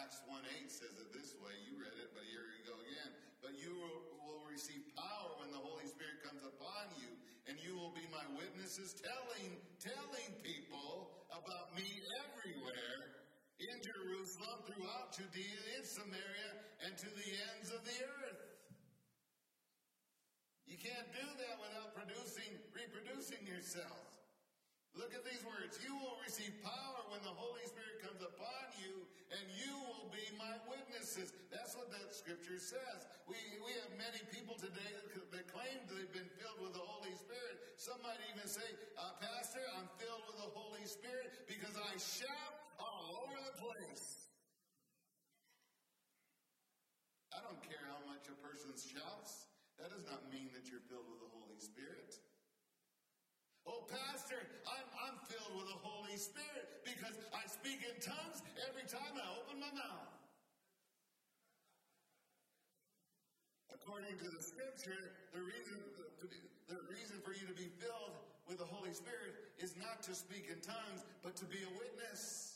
Acts 0.02 0.22
1 0.26 0.42
8 0.66 0.70
says 0.70 0.96
it 0.98 1.10
this 1.14 1.38
way. 1.42 1.54
You 1.66 1.78
read 1.82 1.98
it, 1.98 2.14
but 2.14 2.26
here 2.30 2.46
you 2.54 2.62
go 2.66 2.78
again. 2.82 3.12
But 3.42 3.58
you 3.58 3.74
will, 3.74 4.02
will 4.22 4.46
receive 4.46 4.86
power 4.94 5.34
when 5.42 5.50
the 5.50 5.62
Holy 5.62 5.90
Spirit 5.90 6.22
comes 6.22 6.46
upon 6.46 6.94
you, 7.02 7.10
and 7.50 7.58
you 7.62 7.74
will 7.74 7.94
be 7.94 8.06
my 8.14 8.24
witnesses, 8.38 8.94
telling, 8.94 9.58
telling 9.82 10.30
people 10.46 11.26
about 11.34 11.74
me 11.74 11.86
everywhere 12.30 13.26
in 13.58 13.78
Jerusalem, 13.82 14.62
throughout 14.66 15.14
Judea, 15.14 15.62
in 15.78 15.86
Samaria, 15.86 16.50
and 16.86 16.98
to 16.98 17.10
the 17.14 17.30
ends 17.54 17.70
of 17.70 17.82
the 17.86 17.98
earth. 18.26 18.51
Can't 20.82 21.14
do 21.14 21.28
that 21.46 21.62
without 21.62 21.94
producing, 21.94 22.58
reproducing 22.74 23.46
yourself. 23.46 24.02
Look 24.98 25.14
at 25.14 25.22
these 25.22 25.46
words. 25.46 25.78
You 25.78 25.94
will 25.94 26.18
receive 26.26 26.50
power 26.66 27.06
when 27.14 27.22
the 27.22 27.30
Holy 27.38 27.62
Spirit 27.70 28.02
comes 28.02 28.18
upon 28.18 28.66
you, 28.82 29.06
and 29.30 29.46
you 29.62 29.78
will 29.86 30.10
be 30.10 30.26
my 30.42 30.58
witnesses. 30.66 31.38
That's 31.54 31.78
what 31.78 31.94
that 31.94 32.10
scripture 32.18 32.58
says. 32.58 33.06
We, 33.30 33.38
we 33.62 33.78
have 33.78 33.94
many 33.94 34.26
people 34.34 34.58
today 34.58 34.90
that 35.30 35.46
claim 35.54 35.86
they've 35.86 36.10
been 36.18 36.34
filled 36.42 36.58
with 36.66 36.74
the 36.74 36.82
Holy 36.82 37.14
Spirit. 37.14 37.62
Some 37.78 38.02
might 38.02 38.20
even 38.34 38.50
say, 38.50 38.66
uh, 38.98 39.16
Pastor, 39.22 39.62
I'm 39.78 39.86
filled 40.02 40.26
with 40.34 40.42
the 40.42 40.50
Holy 40.58 40.84
Spirit 40.90 41.46
because 41.46 41.78
I 41.78 41.94
shout 42.02 42.58
all 42.82 43.22
over 43.22 43.38
the 43.38 43.56
place. 43.62 44.34
I 47.32 47.40
don't 47.46 47.62
care 47.62 47.86
how 47.86 48.02
much 48.10 48.26
a 48.34 48.36
person 48.42 48.74
shouts. 48.76 49.41
That 49.82 49.90
does 49.90 50.06
not 50.06 50.22
mean 50.30 50.54
that 50.54 50.70
you're 50.70 50.86
filled 50.86 51.10
with 51.10 51.26
the 51.26 51.32
Holy 51.34 51.58
Spirit. 51.58 52.14
Oh, 53.66 53.82
Pastor, 53.90 54.38
I'm, 54.70 54.88
I'm 55.10 55.18
filled 55.26 55.58
with 55.58 55.74
the 55.74 55.82
Holy 55.82 56.18
Spirit 56.22 56.86
because 56.86 57.18
I 57.34 57.50
speak 57.50 57.82
in 57.82 57.98
tongues 57.98 58.46
every 58.70 58.86
time 58.86 59.18
I 59.18 59.26
open 59.42 59.58
my 59.58 59.74
mouth. 59.74 60.14
According 63.74 64.22
to 64.22 64.30
the 64.30 64.42
scripture, 64.42 65.18
the 65.34 65.42
reason, 65.42 65.82
the 66.70 66.78
reason 66.86 67.18
for 67.26 67.34
you 67.34 67.50
to 67.50 67.58
be 67.58 67.74
filled 67.82 68.22
with 68.46 68.62
the 68.62 68.70
Holy 68.70 68.94
Spirit 68.94 69.34
is 69.58 69.74
not 69.82 70.06
to 70.06 70.14
speak 70.14 70.46
in 70.46 70.62
tongues, 70.62 71.02
but 71.26 71.36
to 71.42 71.46
be 71.46 71.58
a 71.58 71.72
witness. 71.74 72.51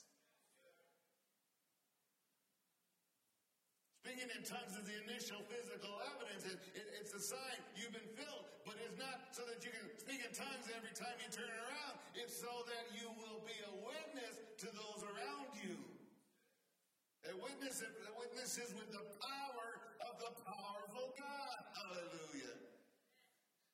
Tongues 4.45 4.77
is 4.77 4.86
the 4.86 4.93
initial 5.10 5.41
physical 5.49 5.97
evidence. 6.13 6.45
It, 6.45 6.62
it, 6.77 6.86
it's 7.01 7.17
a 7.17 7.23
sign 7.34 7.58
you've 7.73 7.97
been 7.97 8.13
filled, 8.13 8.45
but 8.62 8.77
it's 8.77 8.93
not 8.93 9.34
so 9.34 9.41
that 9.49 9.65
you 9.65 9.73
can 9.73 9.89
speak 9.97 10.21
in 10.21 10.29
tongues 10.38 10.69
every 10.69 10.93
time 10.93 11.17
you 11.17 11.25
turn 11.34 11.49
around. 11.49 11.97
It's 12.13 12.38
so 12.45 12.53
that 12.69 12.86
you 12.93 13.10
will 13.17 13.41
be 13.41 13.58
a 13.65 13.73
witness 13.81 14.38
to 14.62 14.69
those 14.69 15.01
around 15.01 15.49
you. 15.58 15.73
A 17.25 17.34
witness, 17.41 17.81
a 17.81 18.13
witness 18.21 18.62
is 18.62 18.69
with 18.77 18.93
the 18.93 19.01
power 19.17 19.81
of 20.05 20.13
the 20.21 20.29
powerful 20.45 21.10
God. 21.17 21.58
Hallelujah. 21.81 22.53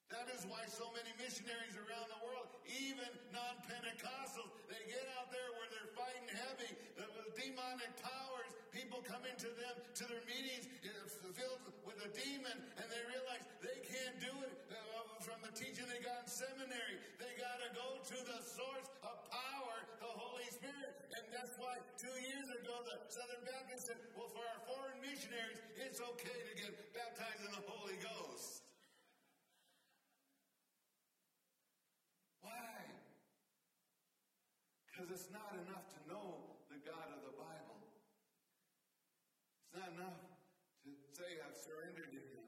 That 0.08 0.32
is 0.32 0.48
why 0.48 0.64
so 0.72 0.88
many 0.96 1.12
missionaries 1.20 1.76
around 1.76 2.08
the 2.08 2.22
world, 2.24 2.48
even 2.72 3.12
non-Pentecostals, 3.36 4.56
they 4.72 4.80
get 4.88 5.04
out 5.20 5.36
there 5.36 5.52
where 5.60 5.68
they're 5.68 5.92
fighting 6.00 6.32
heavy 6.32 6.72
with 6.96 7.36
demonic 7.36 7.92
powers. 8.00 8.56
People 8.72 9.04
come 9.04 9.24
into 9.28 9.52
them, 9.60 9.76
to 10.00 10.04
their 10.08 10.24
meetings 10.28 10.72
filled 11.32 11.64
with 11.88 11.96
a 12.04 12.10
demon, 12.12 12.58
and 12.76 12.86
they 12.92 13.04
realize 13.08 13.44
they 13.64 13.80
can't 13.88 14.18
do 14.20 14.34
it 14.44 14.56
uh, 14.68 14.76
from 15.24 15.40
the 15.40 15.52
teaching 15.56 15.88
they 15.88 16.04
got 16.04 16.28
in 16.28 16.30
seminary. 16.30 17.00
They 17.18 17.32
got 17.40 17.58
to 17.64 17.70
go 17.72 18.04
to 18.04 18.18
the 18.20 18.40
source 18.44 18.90
of 19.00 19.16
power, 19.32 19.76
the 20.04 20.12
Holy 20.12 20.48
Spirit. 20.52 20.92
And 21.16 21.24
that's 21.32 21.56
why 21.56 21.80
two 21.96 22.12
years 22.20 22.52
ago 22.52 22.84
the 22.84 23.00
Southern 23.08 23.44
Baptist 23.48 23.88
said, 23.88 24.00
well, 24.12 24.28
for 24.28 24.44
our 24.44 24.62
foreign 24.68 25.00
missionaries, 25.00 25.60
it's 25.80 26.04
okay 26.04 26.36
to 26.36 26.54
get 26.60 26.72
baptized 26.92 27.48
in 27.48 27.52
the 27.56 27.64
Holy 27.64 27.96
Ghost. 28.04 28.68
Why? 32.44 32.76
Because 34.84 35.08
it's 35.16 35.32
not 35.32 35.56
enough 35.64 35.88
to 35.96 36.00
know 36.12 36.60
the 36.68 36.80
God 36.84 37.08
of 37.16 37.24
the 37.24 37.36
Bible. 37.40 37.80
It's 39.72 39.80
not 39.80 39.88
enough 39.96 40.20
to 40.84 40.90
say 41.16 41.40
I've 41.40 41.51
surrendered 41.62 42.10
to 42.10 42.22
Him. 42.22 42.48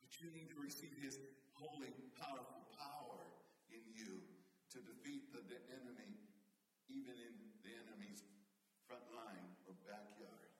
But 0.00 0.14
you 0.22 0.30
need 0.30 0.48
to 0.54 0.58
receive 0.62 0.94
His 1.02 1.18
holy, 1.58 1.90
powerful 2.18 2.62
power 2.78 3.20
in 3.70 3.82
you 3.90 4.22
to 4.72 4.78
defeat 4.82 5.34
the, 5.34 5.42
the 5.46 5.60
enemy, 5.74 6.16
even 6.88 7.14
in 7.18 7.34
the 7.66 7.72
enemy's 7.74 8.24
front 8.86 9.04
line 9.12 9.48
or 9.66 9.74
backyard. 9.84 10.50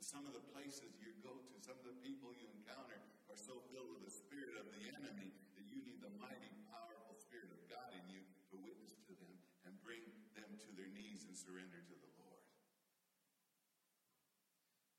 And 0.00 0.04
some 0.04 0.26
of 0.26 0.34
the 0.34 0.44
places 0.50 0.98
you 0.98 1.14
go 1.22 1.36
to, 1.36 1.52
some 1.62 1.78
of 1.78 1.86
the 1.86 1.98
people 2.02 2.34
you 2.34 2.50
encounter 2.58 2.98
are 3.30 3.38
so 3.38 3.62
filled 3.70 3.94
with 3.94 4.02
the 4.02 4.10
spirit 4.12 4.58
of 4.58 4.66
the 4.74 4.82
enemy 4.92 5.30
that 5.56 5.64
you 5.70 5.80
need 5.86 6.02
the 6.02 6.12
mighty, 6.18 6.50
powerful 6.68 7.14
spirit 7.14 7.48
of 7.54 7.60
God 7.70 7.94
in 7.94 8.04
you 8.10 8.20
to 8.50 8.58
witness 8.60 8.98
to 9.08 9.14
them 9.16 9.34
and 9.64 9.72
bring 9.80 10.02
them 10.34 10.50
to 10.58 10.68
their 10.74 10.90
knees 10.92 11.24
and 11.24 11.38
surrender 11.38 11.80
to 11.80 11.96
the 11.96 12.10
Lord. 12.18 12.44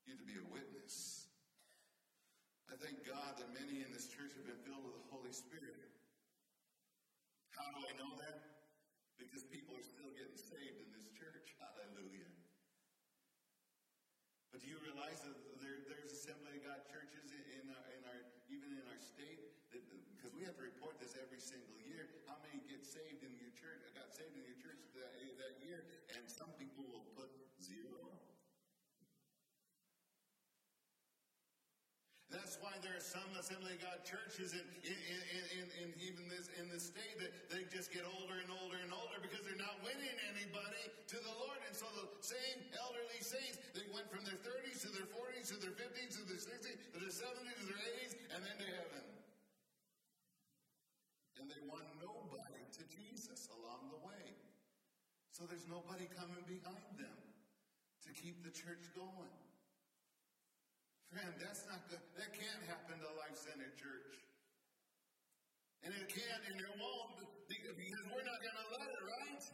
You 0.08 0.18
to 0.18 0.26
be 0.26 0.40
a 0.40 0.46
witness. 0.50 1.28
I 2.68 2.73
thank 2.84 3.00
God 3.08 3.40
that 3.40 3.48
many 3.56 3.80
in 3.80 3.88
this 3.96 4.12
church 4.12 4.36
have 4.36 4.44
been 4.44 4.60
filled 4.60 4.84
with 4.84 4.92
the 4.92 5.08
Holy 5.08 5.32
Spirit. 5.32 5.72
How 7.56 7.64
do 7.72 7.80
I 7.80 7.96
know 7.96 8.12
that? 8.20 8.60
Because 9.16 9.40
people 9.48 9.72
are 9.72 9.88
still 9.88 10.12
getting 10.12 10.36
saved 10.36 10.84
in 10.84 10.92
this 10.92 11.08
church. 11.16 11.56
Hallelujah. 11.56 12.28
But 14.52 14.60
do 14.60 14.68
you 14.68 14.76
realize 14.84 15.24
that 15.24 15.32
there, 15.64 15.80
there's 15.88 16.12
Assembly 16.12 16.60
of 16.60 16.68
God 16.68 16.84
churches 16.92 17.32
in 17.32 17.72
our, 17.72 17.84
in 17.96 18.04
our 18.04 18.20
even 18.52 18.76
in 18.76 18.84
our 18.92 19.00
state 19.00 19.40
because 19.72 20.36
we 20.36 20.44
have 20.44 20.52
to 20.60 20.68
report 20.68 21.00
this 21.00 21.16
every 21.16 21.40
single 21.40 21.80
year. 21.88 22.12
How 22.28 22.36
many 22.44 22.60
get 22.68 22.84
saved 22.84 23.24
in 23.24 23.32
your 23.40 23.52
church? 23.56 23.80
Got 23.96 24.12
saved 24.12 24.36
in 24.36 24.44
your 24.44 24.60
church 24.60 24.84
that, 24.92 25.08
that 25.40 25.56
year, 25.64 25.88
and 26.12 26.20
some 26.28 26.52
people 26.60 26.84
will 26.92 27.08
put 27.16 27.32
That's 32.34 32.58
why 32.58 32.74
there 32.82 32.98
are 32.98 33.06
some 33.14 33.30
Assembly 33.38 33.78
of 33.78 33.82
God 33.86 34.02
churches 34.02 34.58
in, 34.58 34.66
in, 34.82 34.98
in, 35.54 35.66
in, 35.78 35.88
even 36.02 36.26
this 36.26 36.50
in 36.58 36.66
the 36.66 36.82
state 36.82 37.14
that 37.22 37.30
they 37.46 37.62
just 37.70 37.94
get 37.94 38.02
older 38.02 38.34
and 38.42 38.50
older 38.50 38.74
and 38.82 38.90
older 38.90 39.22
because 39.22 39.46
they're 39.46 39.62
not 39.62 39.78
winning 39.86 40.18
anybody 40.34 40.84
to 41.14 41.16
the 41.22 41.34
Lord. 41.38 41.62
And 41.70 41.78
so 41.78 41.86
the 41.94 42.10
same 42.26 42.58
elderly 42.74 43.22
saints, 43.22 43.62
they 43.70 43.86
went 43.94 44.10
from 44.10 44.26
their 44.26 44.38
30s 44.42 44.82
to 44.82 44.90
their 44.90 45.06
40s 45.14 45.46
to 45.54 45.56
their 45.62 45.78
50s 45.78 46.10
to 46.18 46.22
their 46.26 46.42
60s 46.42 46.74
to 46.74 46.98
their 46.98 47.14
70s 47.14 47.54
to 47.54 47.64
their 47.70 47.82
80s 48.02 48.12
and 48.34 48.40
then 48.42 48.56
to 48.58 48.66
heaven. 48.66 49.04
And 51.38 51.46
they 51.46 51.62
won 51.70 51.86
nobody 52.02 52.66
to 52.66 52.82
Jesus 52.90 53.46
along 53.62 53.94
the 53.94 54.00
way. 54.02 54.26
So 55.30 55.46
there's 55.46 55.70
nobody 55.70 56.10
coming 56.10 56.42
behind 56.50 56.98
them 56.98 57.18
to 58.02 58.10
keep 58.10 58.42
the 58.42 58.50
church 58.50 58.90
going. 58.98 59.38
Friend, 61.14 61.30
that's 61.38 61.62
not 61.70 61.78
good. 61.86 62.02
That 62.18 62.34
can't 62.34 62.58
happen 62.66 62.98
to 62.98 63.06
Life 63.22 63.38
Center 63.38 63.70
Church. 63.78 64.18
And 65.86 65.94
it 65.94 66.10
can't 66.10 66.42
and 66.50 66.58
it 66.58 66.74
won't 66.74 67.22
because 67.46 67.78
we're 68.10 68.26
not 68.26 68.42
going 68.42 68.58
to 68.58 68.68
let 68.74 68.90
it, 68.90 69.04
right? 69.06 69.44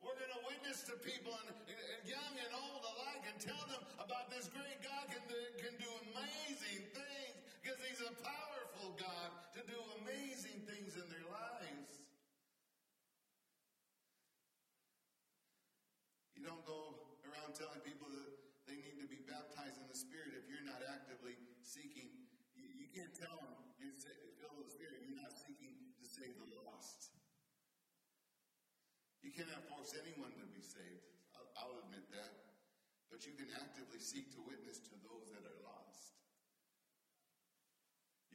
We're 0.00 0.16
going 0.16 0.32
to 0.32 0.42
witness 0.48 0.80
to 0.88 0.96
people, 1.04 1.36
and, 1.44 1.52
and 1.52 2.00
young 2.08 2.32
and 2.40 2.52
old 2.56 2.80
alike, 2.80 3.20
and 3.28 3.36
tell 3.36 3.60
them 3.68 3.84
about 4.00 4.32
this 4.32 4.48
great 4.48 4.80
God 4.80 5.12
can 5.12 5.20
can 5.60 5.76
do 5.76 5.90
amazing 6.08 6.88
things 6.88 7.36
because 7.60 7.76
He's 7.84 8.00
a 8.00 8.14
powerful 8.24 8.96
God 8.96 9.28
to 9.52 9.60
do 9.68 9.76
amazing 10.00 10.64
things 10.64 10.96
in 10.96 11.04
their 11.12 11.26
lives. 11.28 12.00
You 16.32 16.48
don't 16.48 16.64
go 16.64 16.96
around 17.28 17.52
telling 17.52 17.84
people 17.84 18.08
that 18.08 18.40
they 18.70 18.78
need 18.78 19.02
to 19.02 19.10
be 19.10 19.18
baptized 19.26 19.82
in 19.82 19.90
the 19.90 19.98
Spirit 19.98 20.38
if 20.38 20.46
you're 20.46 20.62
not 20.62 20.78
actively 20.86 21.34
seeking. 21.70 22.10
You, 22.58 22.66
you 22.74 22.90
can't 22.90 23.14
tell 23.14 23.38
them 23.38 23.54
you're 23.78 23.94
filled 24.42 24.58
with 24.58 24.66
the 24.66 24.74
Spirit. 24.74 25.06
You're 25.06 25.22
not 25.22 25.30
seeking 25.30 25.94
to 25.94 26.02
save 26.02 26.34
the 26.42 26.50
lost. 26.66 27.14
You 29.22 29.30
cannot 29.30 29.62
force 29.70 29.94
anyone 29.94 30.34
to 30.34 30.46
be 30.50 30.66
saved. 30.66 31.06
I'll, 31.38 31.46
I'll 31.54 31.78
admit 31.86 32.10
that. 32.10 32.58
But 33.06 33.22
you 33.22 33.38
can 33.38 33.46
actively 33.54 34.02
seek 34.02 34.34
to 34.34 34.42
witness 34.42 34.82
to 34.90 34.94
those 35.06 35.30
that 35.30 35.46
are 35.46 35.60
lost. 35.62 36.18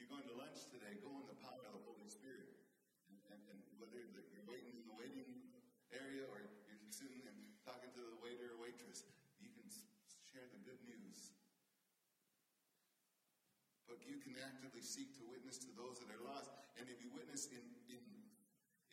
You're 0.00 0.08
going 0.08 0.24
to 0.32 0.36
lunch 0.36 0.68
today, 0.72 0.96
go 1.04 1.12
in 1.20 1.28
the 1.28 1.36
power 1.44 1.60
of 1.68 1.76
the 1.76 1.84
Holy 1.84 2.08
Spirit. 2.08 2.56
And, 3.12 3.16
and, 3.36 3.40
and 3.52 3.60
whether 3.76 4.00
you're 4.00 4.48
waiting 4.48 4.72
in 4.80 4.84
the 4.88 4.96
waiting 4.96 5.28
area 5.92 6.24
or 6.32 6.40
you're 6.40 6.80
sitting 6.88 7.20
and 7.28 7.36
talking 7.68 7.92
to 7.92 8.00
the 8.00 8.16
waiter 8.24 8.56
or 8.56 8.64
waitress, 8.64 9.04
you 9.40 9.52
can 9.52 9.68
share 10.24 10.48
the 10.48 10.60
good 10.64 10.80
news. 10.88 11.36
You 14.04 14.20
can 14.20 14.36
actively 14.36 14.84
seek 14.84 15.16
to 15.16 15.22
witness 15.24 15.56
to 15.64 15.70
those 15.72 16.02
that 16.04 16.12
are 16.12 16.24
lost. 16.26 16.52
And 16.76 16.84
if 16.92 17.00
you 17.00 17.08
witness 17.14 17.48
in, 17.48 17.64
in 17.88 18.02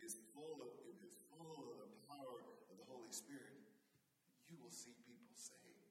is 0.04 0.20
full 0.36 0.60
of 0.60 0.72
it 0.84 1.00
is 1.00 1.24
full 1.32 1.64
of 1.80 1.80
the 1.80 1.92
power 2.12 2.44
of 2.72 2.76
the 2.76 2.88
Holy 2.92 3.12
Spirit, 3.12 3.56
you 4.52 4.60
will 4.60 4.72
see 4.72 4.92
people 5.08 5.32
saved. 5.36 5.88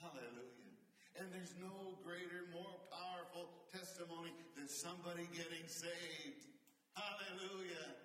Hallelujah. 0.00 0.76
And 1.20 1.28
there's 1.32 1.52
no 1.60 1.96
greater, 2.04 2.48
more 2.52 2.76
powerful 2.92 3.68
testimony 3.72 4.32
than 4.56 4.68
somebody 4.68 5.28
getting 5.32 5.68
saved. 5.68 6.48
Hallelujah. 6.96 7.96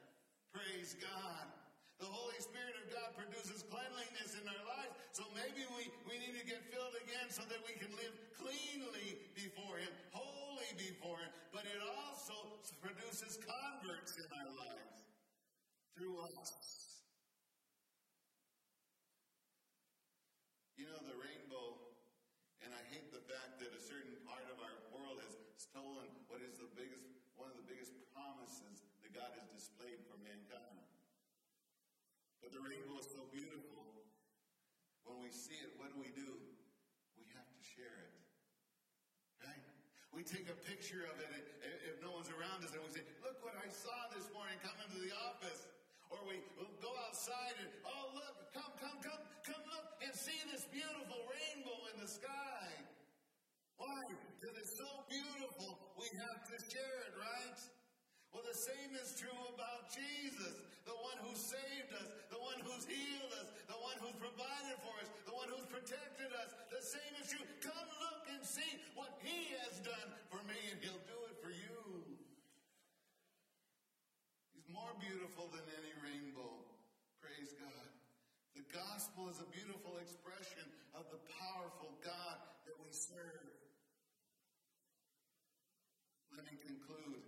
Praise 0.51 0.95
God. 0.99 1.60
The 2.01 2.09
Holy 2.09 2.41
Spirit 2.41 2.73
of 2.81 2.89
God 2.89 3.13
produces 3.13 3.61
cleanliness 3.69 4.33
in 4.33 4.41
our 4.49 4.63
lives. 4.65 4.97
So 5.13 5.21
maybe 5.37 5.69
we, 5.77 5.85
we 6.09 6.17
need 6.17 6.33
to 6.33 6.45
get 6.49 6.65
filled 6.73 6.97
again 6.97 7.29
so 7.29 7.45
that 7.45 7.61
we 7.61 7.77
can 7.77 7.93
live 7.93 8.17
cleanly 8.41 9.21
before 9.37 9.77
Him, 9.77 9.93
holy 10.09 10.73
before 10.81 11.21
Him. 11.21 11.29
But 11.53 11.69
it 11.69 11.77
also 11.77 12.57
produces 12.81 13.37
converts 13.45 14.17
in 14.17 14.25
our 14.33 14.49
lives 14.49 15.05
through 15.93 16.17
us. 16.25 17.05
You 20.73 20.89
know, 20.89 20.97
the 21.05 21.13
rainbow, 21.21 21.77
and 22.65 22.73
I 22.73 22.81
hate 22.89 23.13
the 23.13 23.21
fact 23.29 23.61
that 23.61 23.77
a 23.77 23.81
certain 23.85 24.17
part 24.25 24.49
of 24.49 24.57
our 24.57 24.77
world 24.89 25.21
has 25.21 25.37
stolen 25.53 26.09
what 26.25 26.41
is 26.41 26.57
the 26.57 26.71
biggest, 26.73 27.05
one 27.37 27.53
of 27.53 27.61
the 27.61 27.67
biggest 27.69 27.93
promises 28.09 28.81
that 29.05 29.13
God 29.13 29.29
has 29.37 29.45
displayed 29.53 29.80
the 32.51 32.59
rainbow 32.59 32.99
is 32.99 33.07
so 33.07 33.23
beautiful. 33.31 33.79
When 35.07 35.23
we 35.23 35.31
see 35.31 35.55
it, 35.63 35.71
what 35.79 35.95
do 35.95 35.97
we 36.03 36.11
do? 36.11 36.35
We 37.15 37.23
have 37.31 37.47
to 37.47 37.61
share 37.63 37.95
it. 37.95 38.13
Right? 39.39 39.63
We 40.11 40.27
take 40.27 40.51
a 40.51 40.57
picture 40.67 41.07
of 41.07 41.15
it 41.23 41.31
if 41.87 41.95
no 42.03 42.11
one's 42.11 42.27
around 42.27 42.67
us 42.67 42.75
and 42.75 42.83
we 42.83 42.91
say, 42.91 43.07
Look 43.23 43.39
what 43.39 43.55
I 43.55 43.71
saw 43.71 44.11
this 44.11 44.27
morning 44.35 44.59
coming 44.59 44.87
to 44.91 44.99
the 44.99 45.15
office. 45.31 45.71
Or 46.11 46.19
we 46.27 46.43
go 46.83 46.91
outside 47.07 47.55
and, 47.63 47.71
Oh, 47.87 48.11
look, 48.11 48.51
come, 48.51 48.75
come, 48.83 48.99
come, 48.99 49.23
come 49.47 49.63
look 49.71 49.87
and 50.03 50.11
see 50.11 50.35
this 50.51 50.67
beautiful 50.67 51.23
rainbow 51.31 51.79
in 51.95 52.03
the 52.03 52.09
sky. 52.11 52.67
Why? 53.79 54.03
Because 54.37 54.59
it's 54.59 54.75
so 54.77 54.91
beautiful, 55.07 55.79
we 55.97 56.05
have 56.19 56.43
to 56.51 56.55
share 56.69 56.97
it, 57.07 57.15
right? 57.17 57.59
Well, 58.29 58.43
the 58.45 58.53
same 58.53 58.93
is 58.99 59.17
true 59.17 59.41
about 59.55 59.89
Jesus, 59.89 60.70
the 60.85 60.97
one 60.97 61.17
who 61.21 61.33
saved 61.37 61.91
us, 61.93 62.09
the 62.33 62.41
one 62.41 62.57
who's 62.65 62.85
healed 62.89 63.33
us, 63.37 63.47
the 63.69 63.77
one 63.77 63.97
who's 64.01 64.17
provided 64.17 64.77
for 64.81 64.95
us, 65.03 65.09
the 65.27 65.35
one 65.35 65.49
who's 65.51 65.67
protected 65.69 66.31
us. 66.41 66.49
The 66.73 66.81
same 66.81 67.13
is 67.21 67.29
true. 67.29 67.45
Come 67.61 67.89
look 68.01 68.25
and 68.33 68.41
see 68.41 68.79
what 68.97 69.13
he 69.21 69.53
has 69.61 69.77
done 69.85 70.09
for 70.31 70.41
me, 70.49 70.57
and 70.73 70.77
he'll 70.81 71.05
do 71.05 71.19
it 71.29 71.37
for 71.43 71.53
you. 71.53 71.81
He's 74.55 74.65
more 74.71 74.95
beautiful 74.97 75.51
than 75.53 75.65
any 75.77 75.93
rainbow. 76.01 76.65
Praise 77.21 77.53
God. 77.53 77.89
The 78.57 78.65
gospel 78.71 79.29
is 79.29 79.37
a 79.43 79.49
beautiful 79.53 79.99
expression 80.01 80.65
of 80.97 81.05
the 81.11 81.21
powerful 81.39 81.93
God 82.01 82.37
that 82.65 82.75
we 82.79 82.89
serve. 82.89 83.51
Let 86.31 86.47
me 86.47 86.55
conclude. 86.63 87.27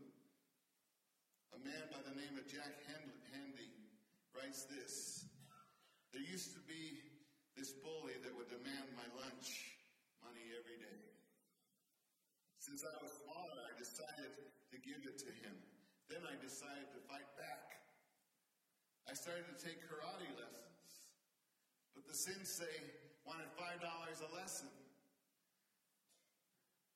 A 1.53 1.59
man 1.59 1.85
by 1.91 1.99
the 2.07 2.15
name 2.15 2.39
of 2.39 2.47
Jack 2.47 2.81
Handey 2.87 3.02
this 4.61 5.25
There 6.13 6.21
used 6.21 6.53
to 6.53 6.61
be 6.69 7.01
this 7.57 7.73
bully 7.81 8.13
that 8.21 8.29
would 8.37 8.53
demand 8.53 8.93
my 8.93 9.05
lunch 9.17 9.73
money 10.21 10.53
every 10.53 10.77
day. 10.77 11.01
Since 12.61 12.85
I 12.85 12.93
was 13.01 13.09
smaller, 13.25 13.57
I 13.65 13.73
decided 13.81 14.29
to 14.69 14.77
give 14.77 15.09
it 15.09 15.17
to 15.25 15.31
him. 15.41 15.57
Then 16.05 16.21
I 16.29 16.37
decided 16.37 16.93
to 16.93 16.99
fight 17.09 17.25
back. 17.33 17.81
I 19.09 19.17
started 19.17 19.49
to 19.49 19.57
take 19.57 19.81
karate 19.89 20.29
lessons. 20.37 21.09
But 21.97 22.05
the 22.05 22.13
sensei 22.13 22.77
wanted 23.25 23.49
$5 23.57 23.81
a 23.81 24.29
lesson. 24.37 24.69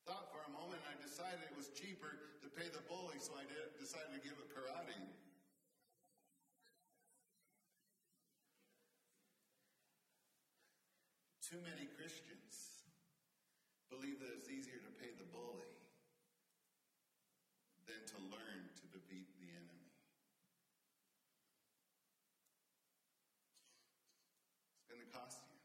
Thought 0.05 0.30
for 0.30 0.45
a 0.45 0.51
moment, 0.53 0.80
I 0.88 0.95
decided 1.01 1.41
it 1.41 1.58
was 1.58 1.74
cheaper 1.74 2.38
to 2.45 2.47
pay 2.53 2.70
the 2.70 2.86
bully, 2.86 3.18
so 3.18 3.34
I 3.34 3.49
did, 3.49 3.76
decided 3.82 4.14
to 4.14 4.22
give 4.22 4.38
it 4.38 4.47
karate. 4.53 4.95
Too 11.47 11.63
many 11.63 11.87
Christians 11.95 12.83
believe 13.87 14.19
that 14.19 14.35
it's 14.35 14.51
easier 14.51 14.83
to 14.83 14.91
pay 14.99 15.15
the 15.15 15.23
bully 15.31 15.71
than 17.87 18.03
to 18.03 18.19
learn 18.27 18.67
to 18.75 18.85
defeat 18.91 19.31
the 19.39 19.55
enemy. 19.55 19.87
It's 24.75 24.91
going 24.91 24.99
to 24.99 25.07
cost 25.07 25.39
you. 25.47 25.55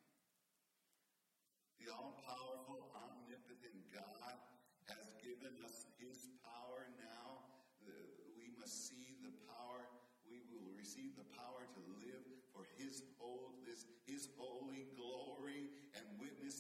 The 1.82 1.90
all 1.90 2.14
powerful, 2.30 2.86
omnipotent 2.94 3.82
God 3.90 4.38
has 4.86 5.10
given 5.18 5.50
us 5.66 5.90
his 5.98 6.30
power 6.46 6.86
now. 7.02 7.42
Uh, 7.82 7.90
we 8.38 8.54
must 8.54 8.86
see 8.86 9.18
the 9.18 9.34
power. 9.50 9.82
We 10.30 10.46
will 10.46 10.70
receive 10.78 11.18
the 11.18 11.26
power 11.34 11.66
to 11.66 11.80
live 11.98 12.22
for 12.54 12.70
his 12.78 13.02
whole, 13.18 13.58
this, 13.66 13.82
his 14.06 14.30
holy 14.38 14.86
glory 14.94 15.01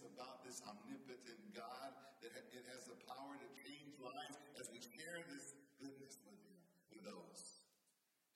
about 0.06 0.42
this 0.42 0.62
omnipotent 0.66 1.40
God 1.54 1.90
that 2.22 2.32
it 2.34 2.64
has 2.74 2.86
the 2.86 2.98
power 3.06 3.34
to 3.34 3.48
change 3.62 3.94
lives 3.98 4.38
as 4.58 4.70
we 4.70 4.78
share 4.78 5.22
this 5.30 5.54
goodness 5.78 6.22
with, 6.26 6.38
with 6.94 7.02
those. 7.02 7.62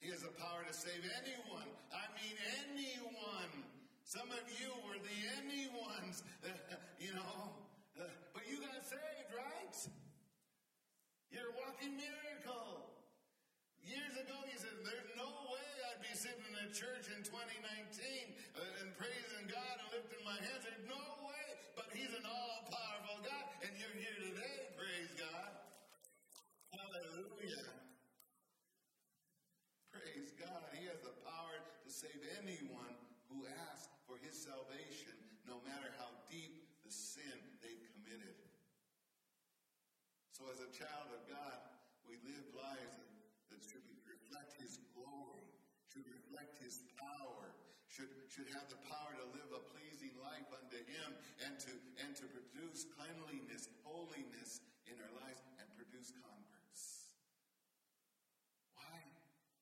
He 0.03 0.11
has 0.11 0.21
the 0.23 0.35
power 0.35 0.63
to 0.67 0.75
save 0.75 1.03
anyone. 1.23 1.67
I 1.89 2.05
mean, 2.19 2.35
anyone. 2.67 3.51
Some 4.07 4.31
of 4.31 4.43
you 4.55 4.71
were 4.87 4.99
the 5.03 5.17
anyones, 5.39 6.23
you 7.03 7.11
know, 7.11 7.51
but 8.33 8.43
you 8.47 8.61
got 8.63 8.79
saved, 8.87 9.31
right? 9.35 9.75
You're 11.27 11.51
a 11.51 11.55
walking 11.59 11.95
miracle. 11.99 12.87
Years 13.83 14.15
ago, 14.19 14.35
you 14.47 14.55
said, 14.59 14.75
There's 14.83 15.11
no 15.15 15.27
way 15.51 15.67
I'd 15.91 16.03
be 16.03 16.11
sitting 16.15 16.43
in 16.43 16.55
a 16.55 16.71
church 16.71 17.07
in 17.11 17.23
2019 17.23 17.31
uh, 17.63 18.83
and 18.83 18.91
praising 18.95 19.47
God 19.47 19.75
and 19.79 19.87
lifting 19.91 20.23
my 20.23 20.39
hands. 20.39 20.63
There's 20.63 20.87
no 20.87 21.03
way. 21.23 21.36
He's 22.07 22.23
an 22.23 22.31
all 22.31 22.63
powerful 22.71 23.19
God, 23.19 23.45
and 23.67 23.75
you're 23.75 23.99
here 23.99 24.31
today, 24.31 24.71
praise 24.79 25.11
God. 25.19 25.51
Hallelujah. 26.71 27.67
Praise 29.91 30.31
God. 30.39 30.63
He 30.71 30.87
has 30.87 31.03
the 31.03 31.11
power 31.27 31.59
to 31.59 31.89
save 31.91 32.23
anyone 32.39 32.95
who 33.27 33.43
asks 33.67 33.91
for 34.07 34.15
his 34.23 34.39
salvation, 34.39 35.19
no 35.43 35.59
matter 35.67 35.91
how 35.99 36.07
deep 36.31 36.79
the 36.87 36.95
sin 36.95 37.35
they've 37.59 37.83
committed. 37.99 38.39
So, 40.31 40.47
as 40.47 40.63
a 40.63 40.71
child 40.71 41.11
of 41.11 41.27
God, 41.27 41.59
we 42.07 42.23
live 42.23 42.47
lives 42.55 43.03
that 43.51 43.59
should 43.59 43.83
reflect 44.07 44.55
his 44.55 44.79
glory, 44.95 45.43
should 45.91 46.07
reflect 46.07 46.55
his 46.63 46.87
power, 46.95 47.51
should, 47.97 48.13
should 48.29 48.45
have 48.53 48.69
the 48.69 48.77
power 48.85 49.09
to 49.17 49.25
live 49.33 49.49
a 49.57 49.61
pleasing 49.73 50.13
life 50.21 50.45
unto 50.53 50.77
him 50.77 51.09
and 51.41 51.57
to, 51.57 51.73
and 52.05 52.13
to 52.21 52.29
produce 52.29 52.85
cleanliness, 52.93 53.73
holiness 53.81 54.61
in 54.85 55.01
our 55.01 55.09
lives 55.17 55.41
and 55.57 55.65
produce 55.73 56.13
converts. 56.21 57.09
Why? 58.77 59.01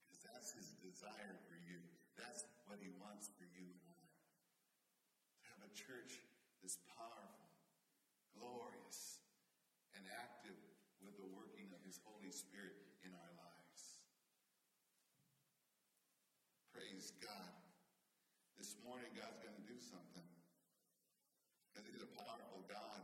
Because 0.03 0.19
that's 0.27 0.51
his 0.51 0.75
desire 0.83 1.39
for 1.47 1.55
you. 1.63 1.79
That's 2.19 2.43
what 2.67 2.83
he 2.83 2.91
wants 2.99 3.31
for 3.39 3.47
you 3.55 3.71
and 3.71 3.87
I. 3.87 4.03
To 4.03 5.41
have 5.55 5.61
a 5.63 5.71
church 5.71 6.19
that's 6.59 6.75
powerful, 6.91 7.55
glorious, 8.35 9.23
and 9.95 10.03
active 10.11 10.59
with 10.99 11.15
the 11.15 11.29
working 11.31 11.71
of 11.71 11.79
his 11.87 12.03
Holy 12.03 12.35
Spirit 12.35 12.83
in 12.99 13.15
our 13.15 13.31
lives. 13.39 14.03
Praise 16.75 17.15
God. 17.23 17.55
This 18.65 18.81
morning, 18.81 19.13
God's 19.13 19.37
going 19.45 19.53
to 19.53 19.67
do 19.69 19.77
something. 19.77 20.25
Because 21.69 21.85
he's 21.85 22.01
a 22.01 22.09
powerful 22.17 22.65
God. 22.65 23.03